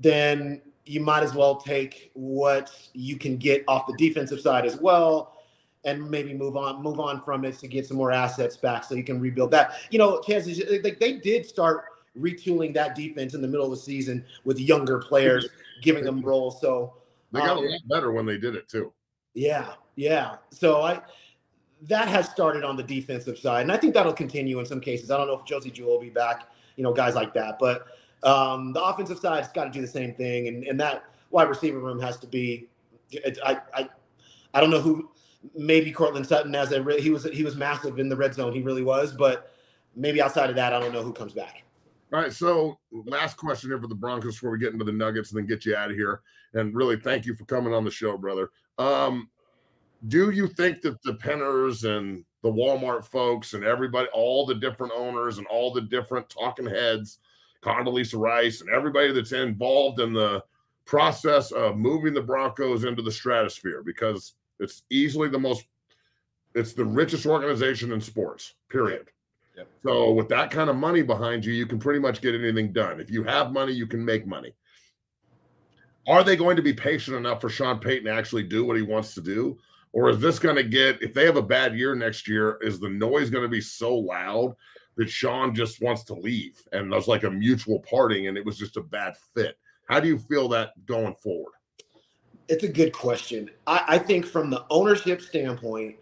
[0.00, 4.76] then you might as well take what you can get off the defensive side as
[4.76, 5.36] well
[5.84, 8.94] and maybe move on move on from it to get some more assets back so
[8.94, 11.84] you can rebuild that you know Kansas like they did start
[12.18, 15.48] retooling that defense in the middle of the season with younger players
[15.82, 16.94] giving them roles so
[17.32, 18.92] They got um, a lot better when they did it too.
[19.34, 20.36] yeah, yeah.
[20.50, 21.02] So I
[21.82, 25.10] that has started on the defensive side, and I think that'll continue in some cases.
[25.10, 27.58] I don't know if Josey Jewell will be back, you know, guys like that.
[27.58, 27.86] But
[28.26, 31.78] um, the offensive side's got to do the same thing, and, and that wide receiver
[31.78, 32.68] room has to be.
[33.44, 33.88] I, I
[34.52, 35.10] I don't know who.
[35.54, 38.52] Maybe Courtland Sutton as a he was he was massive in the red zone.
[38.52, 39.52] He really was, but
[39.94, 41.62] maybe outside of that, I don't know who comes back.
[42.12, 45.30] All right, so last question here for the Broncos before we get into the Nuggets
[45.30, 46.20] and then get you out of here.
[46.54, 48.50] And really, thank you for coming on the show, brother.
[48.78, 49.28] Um,
[50.08, 54.92] do you think that the Penners and the Walmart folks and everybody, all the different
[54.94, 57.18] owners and all the different talking heads,
[57.62, 60.42] Condoleezza Rice and everybody that's involved in the
[60.84, 65.64] process of moving the Broncos into the stratosphere because it's easily the most,
[66.54, 69.08] it's the richest organization in sports, period.
[69.82, 73.00] So with that kind of money behind you, you can pretty much get anything done.
[73.00, 74.54] If you have money, you can make money.
[76.06, 78.82] Are they going to be patient enough for Sean Payton to actually do what he
[78.82, 79.58] wants to do?
[79.92, 82.78] Or is this going to get, if they have a bad year next year, is
[82.78, 84.54] the noise going to be so loud
[84.96, 86.62] that Sean just wants to leave?
[86.72, 89.58] And there's like a mutual parting and it was just a bad fit.
[89.88, 91.52] How do you feel that going forward?
[92.48, 93.50] It's a good question.
[93.66, 95.96] I, I think from the ownership standpoint,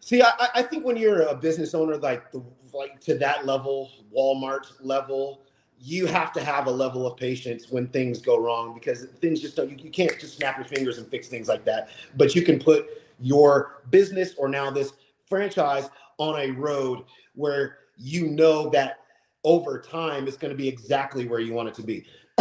[0.00, 3.90] see, I, I think when you're a business owner like the like to that level,
[4.14, 5.42] Walmart level,
[5.80, 9.56] you have to have a level of patience when things go wrong because things just
[9.56, 9.70] don't.
[9.70, 11.88] You, you can't just snap your fingers and fix things like that.
[12.16, 12.86] But you can put
[13.20, 14.92] your business or now this
[15.26, 18.98] franchise on a road where you know that
[19.44, 22.04] over time it's going to be exactly where you want it to be.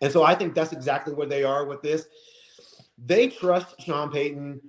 [0.00, 2.06] and so I think that's exactly where they are with this.
[3.04, 4.60] They trust Sean Payton.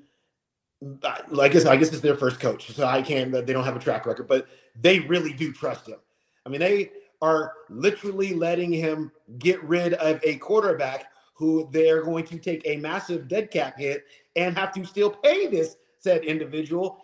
[1.30, 3.32] Like I guess I guess it's their first coach, so I can't.
[3.32, 4.48] They don't have a track record, but
[4.80, 6.00] they really do trust him.
[6.46, 12.26] I mean, they are literally letting him get rid of a quarterback who they're going
[12.26, 17.04] to take a massive dead cap hit and have to still pay this said individual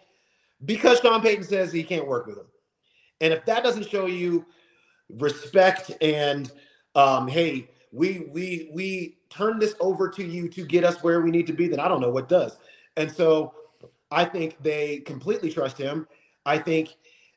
[0.63, 2.47] because Sean Payton says he can't work with him.
[3.21, 4.45] And if that doesn't show you
[5.09, 6.51] respect and
[6.95, 11.31] um, hey, we we we turn this over to you to get us where we
[11.31, 12.57] need to be, then I don't know what does.
[12.97, 13.53] And so
[14.11, 16.07] I think they completely trust him.
[16.45, 16.95] I think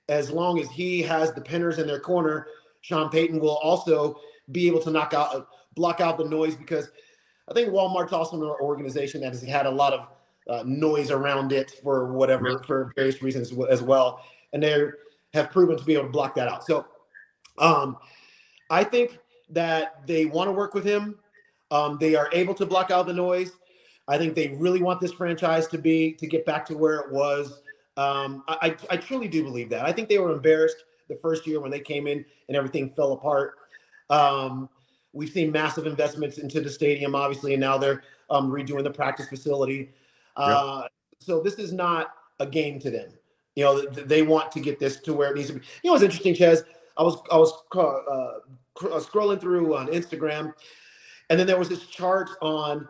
[0.08, 2.46] as long as he has the Penners in their corner,
[2.80, 4.20] Sean Payton will also
[4.52, 6.90] be able to knock out block out the noise because
[7.48, 10.08] I think Walmart's also an organization that has had a lot of
[10.48, 14.88] uh, noise around it for whatever for various reasons as well, and they
[15.34, 16.64] have proven to be able to block that out.
[16.64, 16.86] So,
[17.58, 17.96] um,
[18.70, 19.18] I think
[19.50, 21.18] that they want to work with him.
[21.70, 23.52] Um, they are able to block out the noise.
[24.06, 27.12] I think they really want this franchise to be to get back to where it
[27.12, 27.60] was.
[27.98, 29.84] Um, I, I truly do believe that.
[29.84, 33.12] I think they were embarrassed the first year when they came in and everything fell
[33.12, 33.54] apart.
[34.08, 34.68] Um,
[35.12, 39.28] we've seen massive investments into the stadium, obviously, and now they're um, redoing the practice
[39.28, 39.90] facility.
[40.38, 40.92] Uh, yep.
[41.18, 43.10] So this is not a game to them.
[43.56, 45.60] You know, they want to get this to where it needs to be.
[45.82, 46.62] You know, what's interesting, Ches?
[46.96, 50.52] I was I was uh, uh, scrolling through on Instagram,
[51.28, 52.88] and then there was this chart on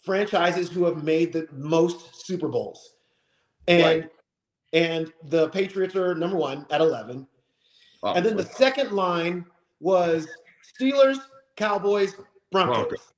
[0.00, 2.94] franchises who have made the most Super Bowls,
[3.66, 4.10] and right.
[4.72, 7.26] and the Patriots are number one at eleven,
[8.04, 9.44] oh, and then the second line
[9.80, 10.28] was
[10.80, 11.18] Steelers,
[11.56, 12.14] Cowboys,
[12.50, 12.76] Broncos.
[12.76, 13.11] Broncos.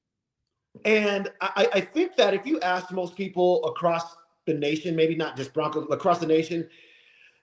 [0.84, 5.36] And I, I think that if you asked most people across the nation, maybe not
[5.36, 6.68] just Broncos, across the nation,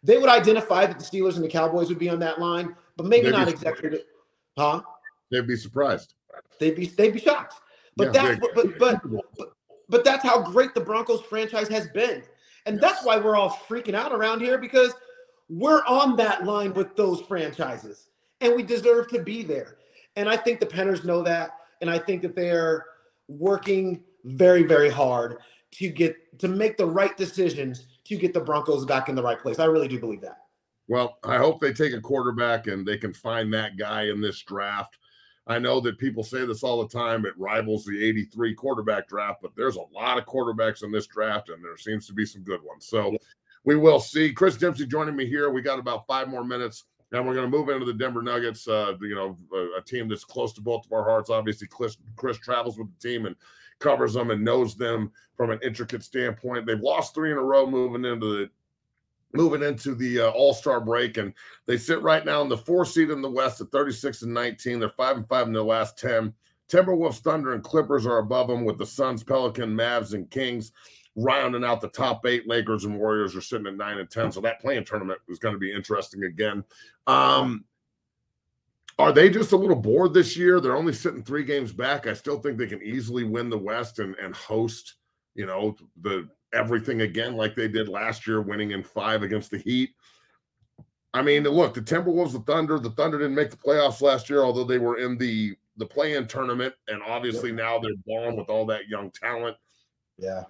[0.04, 3.06] they would identify that the Steelers and the Cowboys would be on that line, but
[3.06, 4.00] maybe they'd not exactly.
[4.58, 4.82] Huh?
[5.32, 6.16] They'd be surprised.
[6.60, 7.56] They'd be they'd be shocked.
[7.96, 9.54] But yeah, that's but, but, but but
[9.90, 12.24] but that's how great the Broncos franchise has been,
[12.66, 12.82] and yes.
[12.82, 14.94] that's why we're all freaking out around here because
[15.50, 18.08] we're on that line with those franchises,
[18.40, 19.78] and we deserve to be there.
[20.16, 22.86] And I think the Penners know that, and I think that they're
[23.40, 25.38] working very very hard
[25.72, 29.40] to get to make the right decisions to get the Broncos back in the right
[29.40, 29.60] place.
[29.60, 30.38] I really do believe that.
[30.88, 34.42] Well, I hope they take a quarterback and they can find that guy in this
[34.42, 34.98] draft.
[35.48, 37.26] I know that people say this all the time.
[37.26, 41.50] It rivals the 83 quarterback draft, but there's a lot of quarterbacks in this draft,
[41.50, 42.86] and there seems to be some good ones.
[42.86, 43.18] So yeah.
[43.64, 44.34] we will see.
[44.34, 45.50] Chris Dempsey joining me here.
[45.50, 48.68] We got about five more minutes, and we're going to move into the Denver Nuggets,
[48.68, 51.30] uh, you know, a, a, team that's close to both of our hearts.
[51.30, 53.36] Obviously, Chris, Chris travels with the team and
[53.80, 56.66] covers them and knows them from an intricate standpoint.
[56.66, 58.50] They've lost three in a row moving into the
[59.34, 61.34] moving into the uh, All Star break, and
[61.66, 64.80] they sit right now in the four seed in the West at 36 and 19.
[64.80, 66.34] They're five and five in their last 10.
[66.70, 70.72] Timberwolves, Thunder, and Clippers are above them with the Suns, Pelican, Mavs, and Kings
[71.16, 72.48] rounding out the top eight.
[72.48, 74.32] Lakers and Warriors are sitting at nine and 10.
[74.32, 76.64] So that play-in tournament is going to be interesting again.
[77.08, 77.66] Um,
[79.00, 80.60] are they just a little bored this year?
[80.60, 82.08] They're only sitting three games back.
[82.08, 84.96] I still think they can easily win the West and, and host,
[85.34, 89.58] you know, the everything again like they did last year, winning in five against the
[89.58, 89.92] Heat.
[91.14, 94.44] I mean, look, the Timberwolves, the Thunder, the Thunder didn't make the playoffs last year,
[94.44, 98.66] although they were in the the play-in tournament, and obviously now they're born with all
[98.68, 99.58] that young talent.
[100.18, 100.44] Yeah.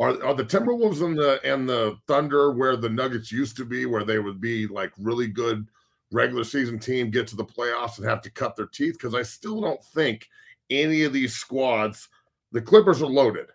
[0.00, 3.84] Are, are the Timberwolves and the and the Thunder where the Nuggets used to be,
[3.84, 5.68] where they would be like really good
[6.10, 8.94] regular season team, get to the playoffs and have to cut their teeth?
[8.94, 10.26] Because I still don't think
[10.70, 12.08] any of these squads,
[12.50, 13.48] the Clippers are loaded.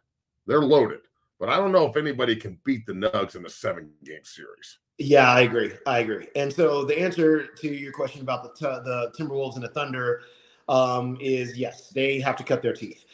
[0.46, 1.00] They're loaded.
[1.40, 4.78] But I don't know if anybody can beat the Nugs in a seven game series.
[4.98, 5.72] Yeah, I agree.
[5.86, 6.28] I agree.
[6.36, 10.22] And so the answer to your question about the t- the Timberwolves and the Thunder
[10.70, 13.05] um, is yes, they have to cut their teeth.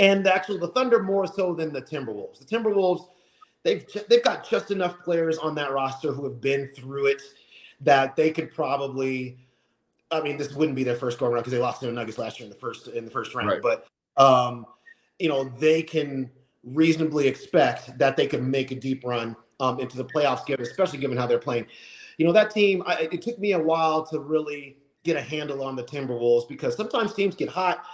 [0.00, 2.38] And actually, the Thunder more so than the Timberwolves.
[2.38, 3.08] The Timberwolves,
[3.64, 7.22] they've they've got just enough players on that roster who have been through it
[7.80, 9.38] that they could probably.
[10.10, 12.16] I mean, this wouldn't be their first go around because they lost to the Nuggets
[12.16, 13.48] last year in the first in the first round.
[13.48, 13.62] Right.
[13.62, 14.66] But um,
[15.18, 16.30] you know, they can
[16.64, 20.98] reasonably expect that they could make a deep run um, into the playoffs, given especially
[20.98, 21.66] given how they're playing.
[22.16, 22.82] You know, that team.
[22.86, 26.76] I, it took me a while to really get a handle on the Timberwolves because
[26.76, 27.84] sometimes teams get hot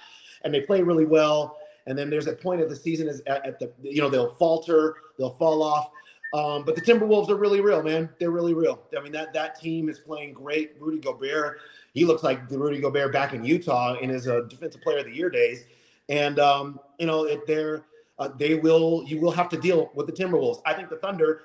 [0.43, 3.44] and they play really well, and then there's a point of the season is at,
[3.47, 5.90] at the you know they'll falter, they'll fall off.
[6.33, 8.09] Um, but the Timberwolves are really real, man.
[8.18, 8.83] They're really real.
[8.97, 10.73] I mean that that team is playing great.
[10.81, 11.61] Rudy Gobert,
[11.92, 15.07] he looks like the Rudy Gobert back in Utah in his uh, Defensive Player of
[15.07, 15.64] the Year days,
[16.09, 17.85] and um, you know it, they're
[18.18, 20.61] uh, they will you will have to deal with the Timberwolves.
[20.66, 21.42] I think the Thunder,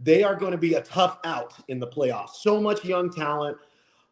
[0.00, 2.34] they are going to be a tough out in the playoffs.
[2.36, 3.56] So much young talent,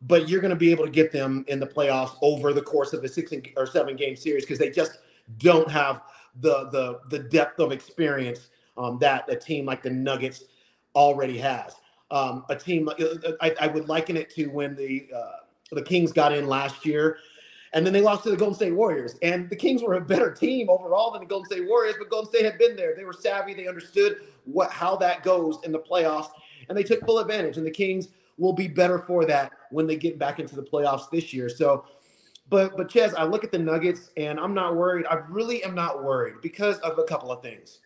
[0.03, 2.93] but you're going to be able to get them in the playoffs over the course
[2.93, 4.99] of a six or seven game series because they just
[5.38, 6.03] don't have
[6.40, 10.45] the the the depth of experience um, that a team like the Nuggets
[10.95, 11.75] already has.
[12.11, 12.88] Um, a team,
[13.40, 15.37] I, I, would liken it to when the uh,
[15.71, 17.19] the Kings got in last year
[17.73, 19.17] and then they lost to the Golden State Warriors.
[19.23, 22.29] And the Kings were a better team overall than the Golden State Warriors, but Golden
[22.29, 22.94] State had been there.
[22.96, 23.54] They were savvy.
[23.54, 26.31] They understood what how that goes in the playoffs,
[26.69, 27.57] and they took full advantage.
[27.57, 31.11] And the Kings will be better for that when they get back into the playoffs
[31.11, 31.48] this year.
[31.48, 31.85] So,
[32.51, 35.07] but but Ches, I look at the Nuggets and I'm not worried.
[35.07, 37.79] I really am not worried because of a couple of things.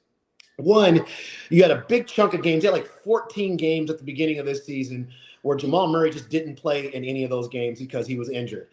[0.57, 1.05] One,
[1.51, 2.65] you had a big chunk of games.
[2.65, 5.11] You had like 14 games at the beginning of this season
[5.43, 8.69] where Jamal Murray just didn't play in any of those games because he was injured.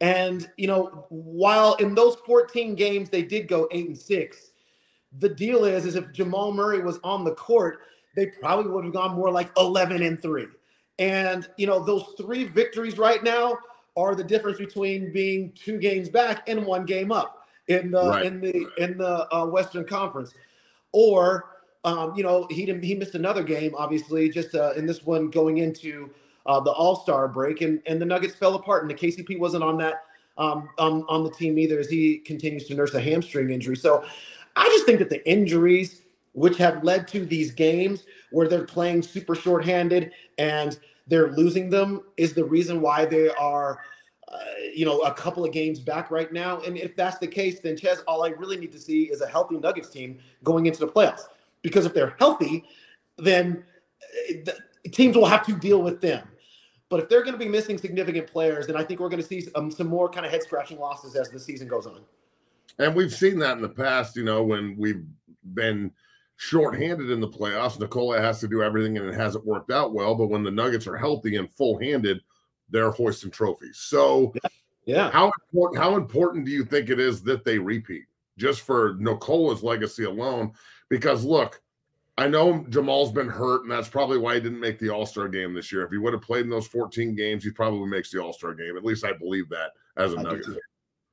[0.00, 4.50] And you know, while in those 14 games they did go eight and six,
[5.18, 7.78] the deal is is if Jamal Murray was on the court,
[8.14, 10.48] they probably would have gone more like 11 and three.
[10.98, 13.56] And you know, those three victories right now
[13.96, 17.38] are the difference between being two games back and one game up.
[17.68, 18.26] in the Right.
[18.26, 20.34] in the in the uh, Western Conference,
[20.90, 21.50] or
[21.84, 25.30] um, you know he didn't he missed another game obviously just uh, in this one
[25.30, 26.10] going into
[26.46, 29.62] uh, the All Star break and and the Nuggets fell apart and the KCP wasn't
[29.62, 30.04] on that
[30.38, 33.76] um, on on the team either as he continues to nurse a hamstring injury.
[33.76, 34.04] So
[34.56, 36.02] I just think that the injuries
[36.34, 42.02] which have led to these games where they're playing super shorthanded and they're losing them
[42.16, 43.80] is the reason why they are
[44.32, 44.38] uh,
[44.74, 46.60] you know, a couple of games back right now.
[46.60, 49.26] And if that's the case, then Ches, all I really need to see is a
[49.26, 51.24] healthy Nuggets team going into the playoffs.
[51.60, 52.64] Because if they're healthy,
[53.18, 53.62] then
[54.30, 54.52] uh,
[54.84, 56.26] the teams will have to deal with them.
[56.88, 59.26] But if they're going to be missing significant players, then I think we're going to
[59.26, 62.00] see um, some more kind of head scratching losses as the season goes on.
[62.78, 65.04] And we've seen that in the past, you know, when we've
[65.52, 65.92] been
[66.36, 67.78] shorthanded in the playoffs.
[67.78, 70.14] Nikola has to do everything and it hasn't worked out well.
[70.14, 72.20] But when the Nuggets are healthy and full handed,
[72.70, 73.78] they're hoisting trophies.
[73.78, 74.32] So
[74.84, 75.10] Yeah.
[75.10, 78.04] how important how important do you think it is that they repeat
[78.38, 80.52] just for Nikola's legacy alone?
[80.88, 81.60] Because look,
[82.18, 85.28] I know Jamal's been hurt, and that's probably why he didn't make the All Star
[85.28, 85.84] game this year.
[85.84, 88.52] If he would have played in those 14 games, he probably makes the All Star
[88.54, 88.76] game.
[88.76, 90.60] At least I believe that as a I Nugget too.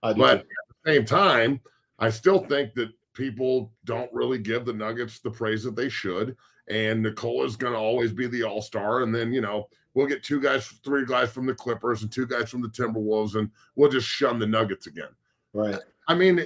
[0.04, 0.40] I do But too.
[0.42, 0.46] at
[0.84, 1.62] the same time,
[2.00, 6.36] I still think that people don't really give the Nuggets the praise that they should.
[6.70, 9.02] And Nikola's going to always be the all star.
[9.02, 12.28] And then, you know, we'll get two guys, three guys from the Clippers and two
[12.28, 15.10] guys from the Timberwolves, and we'll just shun the Nuggets again.
[15.54, 15.80] right.
[16.08, 16.42] I mean,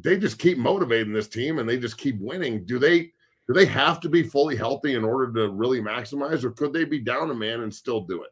[0.00, 2.64] they just keep motivating this team and they just keep winning.
[2.64, 3.12] Do they?
[3.48, 6.84] Do they have to be fully healthy in order to really maximize, or could they
[6.84, 8.30] be down a man and still do it?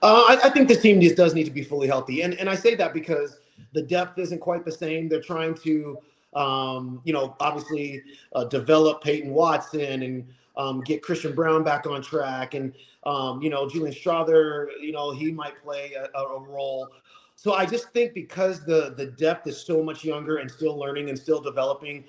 [0.00, 2.48] Uh, I, I think this team just does need to be fully healthy, and and
[2.48, 3.38] I say that because
[3.72, 5.08] the depth isn't quite the same.
[5.08, 5.98] They're trying to,
[6.34, 8.02] um, you know, obviously
[8.34, 10.26] uh, develop Peyton Watson and
[10.56, 12.72] um, get Christian Braun back on track, and
[13.04, 16.88] um, you know, Julian Strawther, you know, he might play a, a role.
[17.36, 21.08] So I just think because the the depth is so much younger and still learning
[21.08, 22.04] and still developing,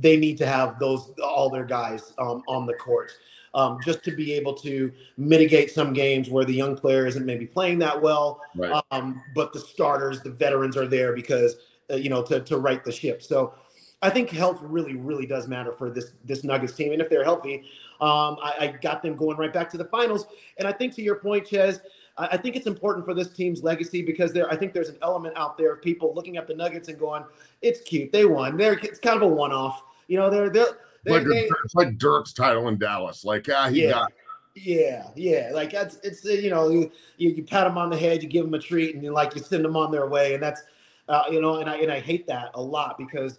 [0.00, 3.12] they need to have those all their guys um, on the court
[3.54, 7.46] um, just to be able to mitigate some games where the young player isn't maybe
[7.46, 8.82] playing that well, Right.
[8.90, 11.56] um, but the starters, the veterans are there because
[11.90, 13.22] uh, you know to to right the ship.
[13.22, 13.54] So
[14.02, 17.24] I think health really, really does matter for this this Nuggets team, and if they're
[17.24, 17.64] healthy,
[18.00, 20.26] um, I, I got them going right back to the finals.
[20.58, 21.80] And I think to your point, Ches,
[22.16, 24.96] I, I think it's important for this team's legacy because there, I think there's an
[25.02, 27.24] element out there of people looking at the Nuggets and going,
[27.60, 28.56] "It's cute, they won.
[28.56, 31.74] They're it's kind of a one off." You know, they're they're they, Like, they, it's
[31.74, 33.24] like Dirk's title in Dallas.
[33.24, 33.90] Like, ah, he Yeah.
[33.90, 34.12] got
[34.54, 35.50] Yeah, yeah.
[35.52, 38.44] Like that's it's you know you, you you pat them on the head, you give
[38.44, 40.62] them a treat, and you like you send them on their way, and that's
[41.10, 43.38] uh, you know, and I and I hate that a lot because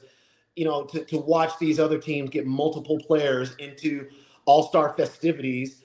[0.55, 4.07] you know to to watch these other teams get multiple players into
[4.45, 5.81] All Star festivities,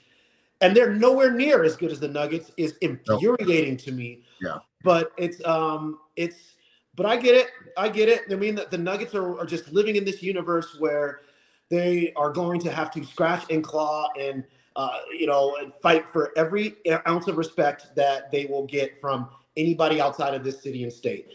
[0.61, 4.23] and they're nowhere near as good as the Nuggets is infuriating to me.
[4.41, 4.59] Yeah.
[4.83, 6.55] but it's um it's
[6.95, 8.23] but I get it, I get it.
[8.29, 11.21] I mean that the Nuggets are, are just living in this universe where
[11.69, 14.43] they are going to have to scratch and claw and
[14.77, 16.75] uh, you know, and fight for every
[17.07, 19.27] ounce of respect that they will get from
[19.57, 21.27] anybody outside of this city and state.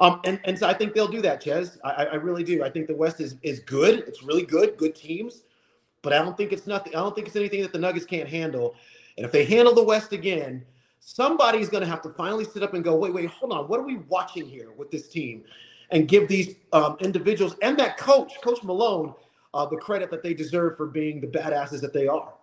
[0.00, 1.78] Um, and, and so I think they'll do that, Ches.
[1.84, 2.62] I, I really do.
[2.62, 4.00] I think the West is is good.
[4.00, 5.42] It's really good, good teams.
[6.02, 6.94] But I don't think it's nothing.
[6.94, 8.76] I don't think it's anything that the Nuggets can't handle.
[9.16, 10.64] And if they handle the West again,
[11.00, 13.66] somebody's going to have to finally sit up and go, wait, wait, hold on.
[13.66, 15.44] What are we watching here with this team?
[15.90, 19.14] And give these um, individuals and that coach, Coach Malone,
[19.54, 22.34] uh, the credit that they deserve for being the badasses that they are.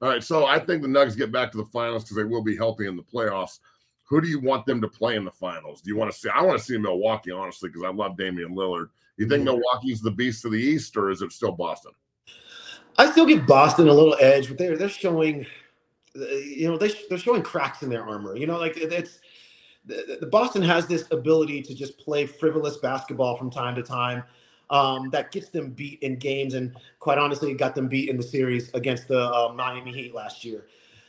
[0.00, 2.42] All right, so I think the Nuggets get back to the finals because they will
[2.42, 3.60] be healthy in the playoffs.
[4.08, 5.82] Who do you want them to play in the finals?
[5.82, 6.30] Do you want to see?
[6.30, 8.88] I want to see Milwaukee, honestly, because I love Damian Lillard.
[9.18, 9.44] You think.
[9.44, 11.92] Milwaukee's the beast of the East, or is it still Boston?
[12.96, 15.46] I still give Boston a little edge, but they're they're showing,
[16.16, 18.34] uh, you know, they they're showing cracks in their armor.
[18.36, 19.20] You know, like it's
[19.84, 24.22] the, the Boston has this ability to just play frivolous basketball from time to time.
[24.70, 28.22] Um, that gets them beat in games, and quite honestly, got them beat in the
[28.22, 30.66] series against the uh, Miami Heat last year.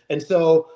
[0.09, 0.69] And so,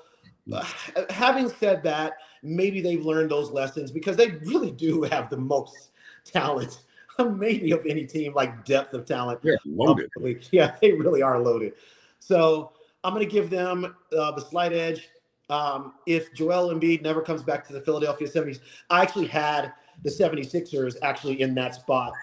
[1.09, 5.91] having said that, maybe they've learned those lessons because they really do have the most
[6.25, 6.83] talent,
[7.19, 10.09] maybe of any team, like depth of talent Yeah, loaded.
[10.51, 11.73] Yeah, they really are loaded.
[12.19, 12.73] So
[13.03, 15.09] I'm going to give them uh, the slight edge.
[15.49, 19.73] Um, if Joel Embiid never comes back to the Philadelphia 70s, I actually had
[20.03, 22.13] the 76ers actually in that spot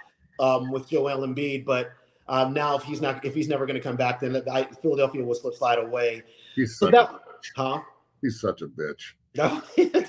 [0.40, 1.92] um, with Joel Embiid, but
[2.28, 5.22] um, now if he's not, if he's never going to come back, then I, Philadelphia
[5.22, 6.22] will slip slide away.
[6.54, 7.10] He's So that,
[7.56, 7.80] huh?
[8.22, 9.12] He's such a bitch.
[9.36, 9.62] No,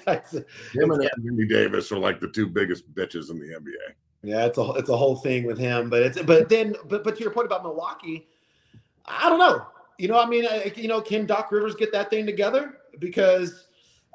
[0.03, 3.93] that's, Him and Anthony Davis are like the two biggest bitches in the NBA.
[4.23, 7.15] Yeah, it's a it's a whole thing with him, but it's but then but but
[7.17, 8.27] to your point about Milwaukee,
[9.05, 9.67] I don't know.
[9.99, 12.77] You know, I mean, I, you know, can Doc Rivers get that thing together?
[12.97, 13.67] Because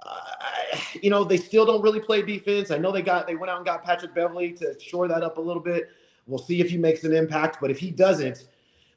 [0.02, 2.70] I, you know, they still don't really play defense.
[2.70, 5.38] I know they got they went out and got Patrick Beverley to shore that up
[5.38, 5.88] a little bit.
[6.26, 8.46] We'll see if he makes an impact, but if he doesn't,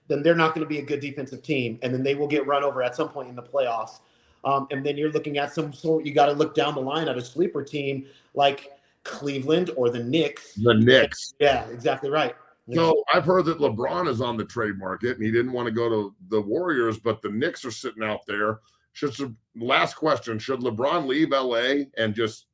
[0.08, 2.48] then they're not going to be a good defensive team, and then they will get
[2.48, 4.00] run over at some point in the playoffs.
[4.44, 6.06] Um, and then you're looking at some sort.
[6.06, 8.72] You got to look down the line at a sleeper team like
[9.04, 10.54] Cleveland or the Knicks.
[10.56, 11.34] The Knicks.
[11.40, 12.36] Yeah, exactly right.
[12.74, 15.72] So I've heard that LeBron is on the trade market and he didn't want to
[15.72, 18.60] go to the Warriors, but the Knicks are sitting out there.
[18.94, 22.46] Should last question: Should LeBron leave LA and just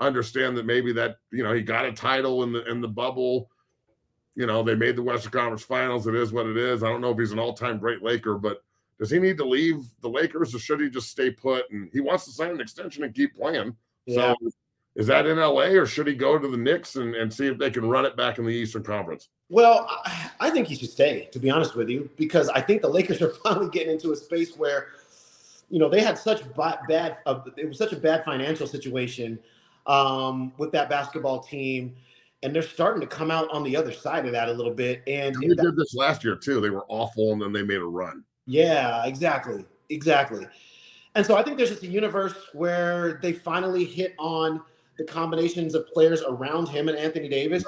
[0.00, 3.50] understand that maybe that you know he got a title in the in the bubble?
[4.36, 6.06] You know they made the Western Conference Finals.
[6.06, 6.82] It is what it is.
[6.82, 8.62] I don't know if he's an all-time great Laker, but
[8.98, 11.70] does he need to leave the Lakers or should he just stay put?
[11.70, 13.76] And he wants to sign an extension and keep playing.
[14.06, 14.34] Yeah.
[14.34, 14.50] So
[14.96, 17.58] is that in LA or should he go to the Knicks and, and see if
[17.58, 19.28] they can run it back in the Eastern Conference?
[19.48, 19.86] Well,
[20.40, 23.22] I- think he should stay, to be honest with you, because I think the Lakers
[23.22, 24.88] are finally getting into a space where,
[25.70, 29.38] you know, they had such bad, uh, it was such a bad financial situation
[29.86, 31.94] um, with that basketball team,
[32.42, 35.02] and they're starting to come out on the other side of that a little bit.
[35.06, 36.60] And And they that- did this last year too.
[36.60, 38.24] They were awful and then they made a run.
[38.48, 39.66] Yeah, exactly.
[39.90, 40.46] Exactly.
[41.14, 44.62] And so I think there's just a universe where they finally hit on
[44.96, 47.62] the combinations of players around him and Anthony Davis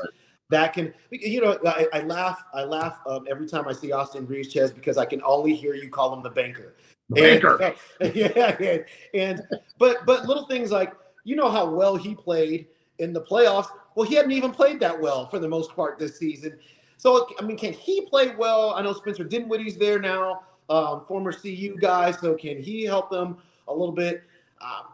[0.49, 4.27] that can, you know, I, I laugh, I laugh um, every time I see Austin
[4.27, 6.75] Reaves Ches because I can only hear you call him the banker.
[7.11, 7.75] Banker.
[8.01, 9.43] And, yeah, and, and
[9.79, 12.69] but but little things like you know how well he played
[12.99, 13.69] in the playoffs.
[13.95, 16.59] Well, he hadn't even played that well for the most part this season.
[16.97, 18.75] So I mean, can he play well?
[18.75, 22.13] I know Spencer Dinwiddie's there now, um, former CU guy.
[22.13, 24.23] So can he help them a little bit?
[24.63, 24.85] Um,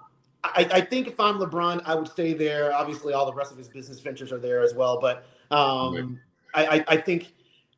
[0.43, 2.73] I, I think if I'm LeBron, I would stay there.
[2.73, 5.01] Obviously, all the rest of his business ventures are there as well.
[5.01, 6.21] But um,
[6.55, 7.33] I, I, I think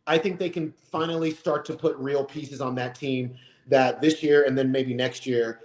[0.07, 3.37] I think they can finally start to put real pieces on that team
[3.67, 5.61] that this year and then maybe next year,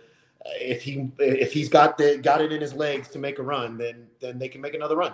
[0.45, 3.77] if he if he's got the got it in his legs to make a run,
[3.77, 5.13] then then they can make another run.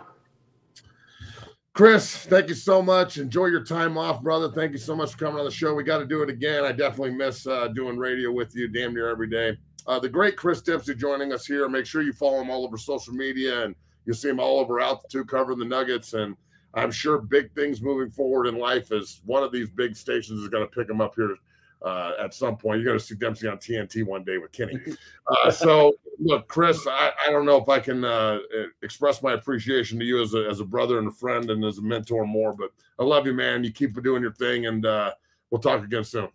[1.74, 3.18] Chris, thank you so much.
[3.18, 4.52] Enjoy your time off, brother.
[4.52, 5.74] Thank you so much for coming on the show.
[5.74, 6.66] We got to do it again.
[6.66, 9.58] I definitely miss uh, doing radio with you damn near every day.
[9.88, 11.70] Uh, the great Chris Dempsey joining us here.
[11.70, 14.80] Make sure you follow him all over social media and you'll see him all over
[14.80, 16.14] altitude covering the Nuggets.
[16.14, 16.36] And
[16.74, 20.50] I'm sure big things moving forward in life as one of these big stations is
[20.50, 21.36] going to pick him up here
[21.82, 22.80] uh, at some point.
[22.80, 24.80] You're going to see Dempsey on TNT one day with Kenny.
[25.30, 28.40] Uh, so, look, Chris, I, I don't know if I can uh,
[28.82, 31.78] express my appreciation to you as a, as a brother and a friend and as
[31.78, 33.64] a mentor more, but I love you, man.
[33.64, 35.12] You keep doing your thing, and uh,
[35.52, 36.30] we'll talk again soon.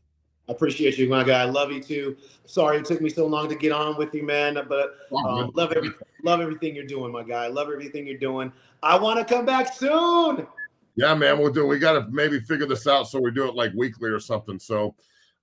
[0.49, 1.41] I appreciate you, my guy.
[1.41, 2.17] I love you too.
[2.45, 4.59] Sorry it took me so long to get on with you, man.
[4.69, 4.95] But
[5.27, 5.91] um, love every
[6.23, 7.47] love everything you're doing, my guy.
[7.49, 8.53] Love everything you're doing.
[8.83, 10.47] I want to come back soon.
[10.97, 11.67] Yeah, man, we'll do.
[11.67, 14.59] We got to maybe figure this out so we do it like weekly or something.
[14.59, 14.95] So,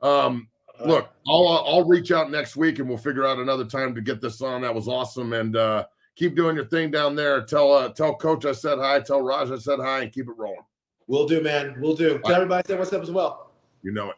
[0.01, 0.47] um,
[0.85, 4.21] look, I'll I'll reach out next week and we'll figure out another time to get
[4.21, 4.61] this on.
[4.61, 5.85] That was awesome, and uh,
[6.15, 7.41] keep doing your thing down there.
[7.41, 8.99] Tell uh, tell Coach I said hi.
[8.99, 10.65] Tell Raj I said hi, and keep it rolling.
[11.07, 11.75] We'll do, man.
[11.79, 12.19] We'll do.
[12.25, 13.51] Tell everybody said what's up as well.
[13.83, 14.15] You know it.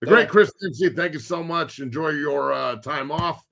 [0.00, 1.78] The great Chris Dempsey, thank you so much.
[1.78, 3.46] Enjoy your uh, time off.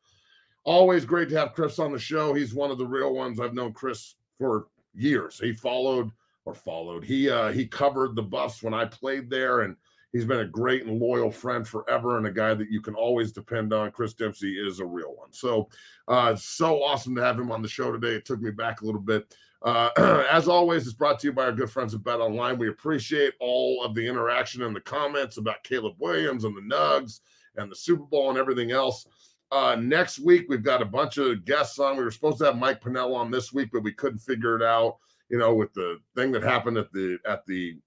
[0.65, 2.35] Always great to have Chris on the show.
[2.35, 3.41] He's one of the real ones.
[3.41, 5.39] I've known Chris for years.
[5.39, 6.11] He followed
[6.45, 7.05] or followed.
[7.05, 9.77] He uh, he covered the Buffs when I played there, and
[10.15, 13.33] he's been a great and loyal friend forever, and a guy that you can always
[13.33, 13.91] depend on.
[13.91, 15.33] Chris Dempsey is a real one.
[15.33, 15.69] So,
[16.09, 18.15] uh, so awesome to have him on the show today.
[18.15, 19.35] It took me back a little bit.
[19.61, 19.91] Uh,
[20.31, 22.57] as always, it's brought to you by our good friends at Bet Online.
[22.57, 27.21] We appreciate all of the interaction and the comments about Caleb Williams and the Nugs
[27.57, 29.07] and the Super Bowl and everything else.
[29.51, 31.97] Uh, next week, we've got a bunch of guests on.
[31.97, 34.63] We were supposed to have Mike Pinnell on this week, but we couldn't figure it
[34.63, 34.99] out.
[35.29, 37.79] You know, with the thing that happened at the at the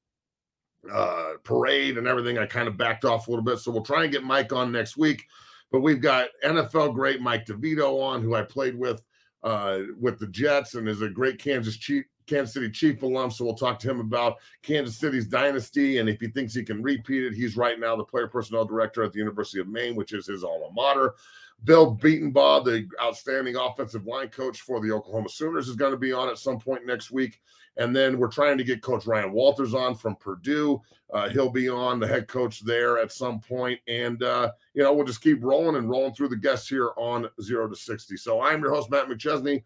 [0.92, 3.60] uh, parade and everything, I kind of backed off a little bit.
[3.60, 5.26] So we'll try and get Mike on next week.
[5.72, 9.02] But we've got NFL great Mike DeVito on, who I played with
[9.44, 13.32] uh, with the Jets and is a great Kansas Chief, Kansas City Chief alum.
[13.32, 16.82] So we'll talk to him about Kansas City's dynasty and if he thinks he can
[16.82, 17.34] repeat it.
[17.34, 20.44] He's right now the player personnel director at the University of Maine, which is his
[20.44, 21.16] alma mater.
[21.64, 26.14] Bill Bedenbaugh, the outstanding offensive line coach for the Oklahoma Sooners, is going to be
[26.14, 27.42] on at some point next week.
[27.78, 30.82] And then we're trying to get Coach Ryan Walters on from Purdue.
[31.14, 33.80] Uh, he'll be on the head coach there at some point.
[33.88, 37.30] And, uh, you know, we'll just keep rolling and rolling through the guests here on
[37.42, 38.18] Zero to 60.
[38.18, 39.64] So I'm your host, Matt McChesney.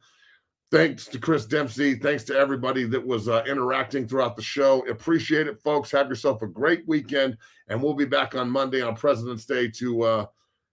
[0.72, 1.96] Thanks to Chris Dempsey.
[1.96, 4.88] Thanks to everybody that was uh, interacting throughout the show.
[4.88, 5.92] Appreciate it, folks.
[5.92, 7.38] Have yourself a great weekend.
[7.68, 10.26] And we'll be back on Monday on President's Day to uh,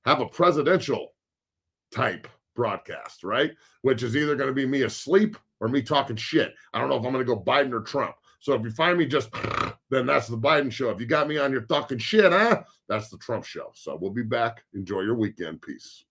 [0.05, 1.14] have a presidential
[1.93, 3.53] type broadcast, right?
[3.82, 6.54] Which is either going to be me asleep or me talking shit.
[6.72, 8.14] I don't know if I'm going to go Biden or Trump.
[8.40, 9.30] So if you find me just,
[9.90, 10.90] then that's the Biden show.
[10.90, 12.62] If you got me on your talking shit, huh?
[12.88, 13.72] That's the Trump show.
[13.74, 14.62] So we'll be back.
[14.74, 15.62] Enjoy your weekend.
[15.62, 16.04] Peace.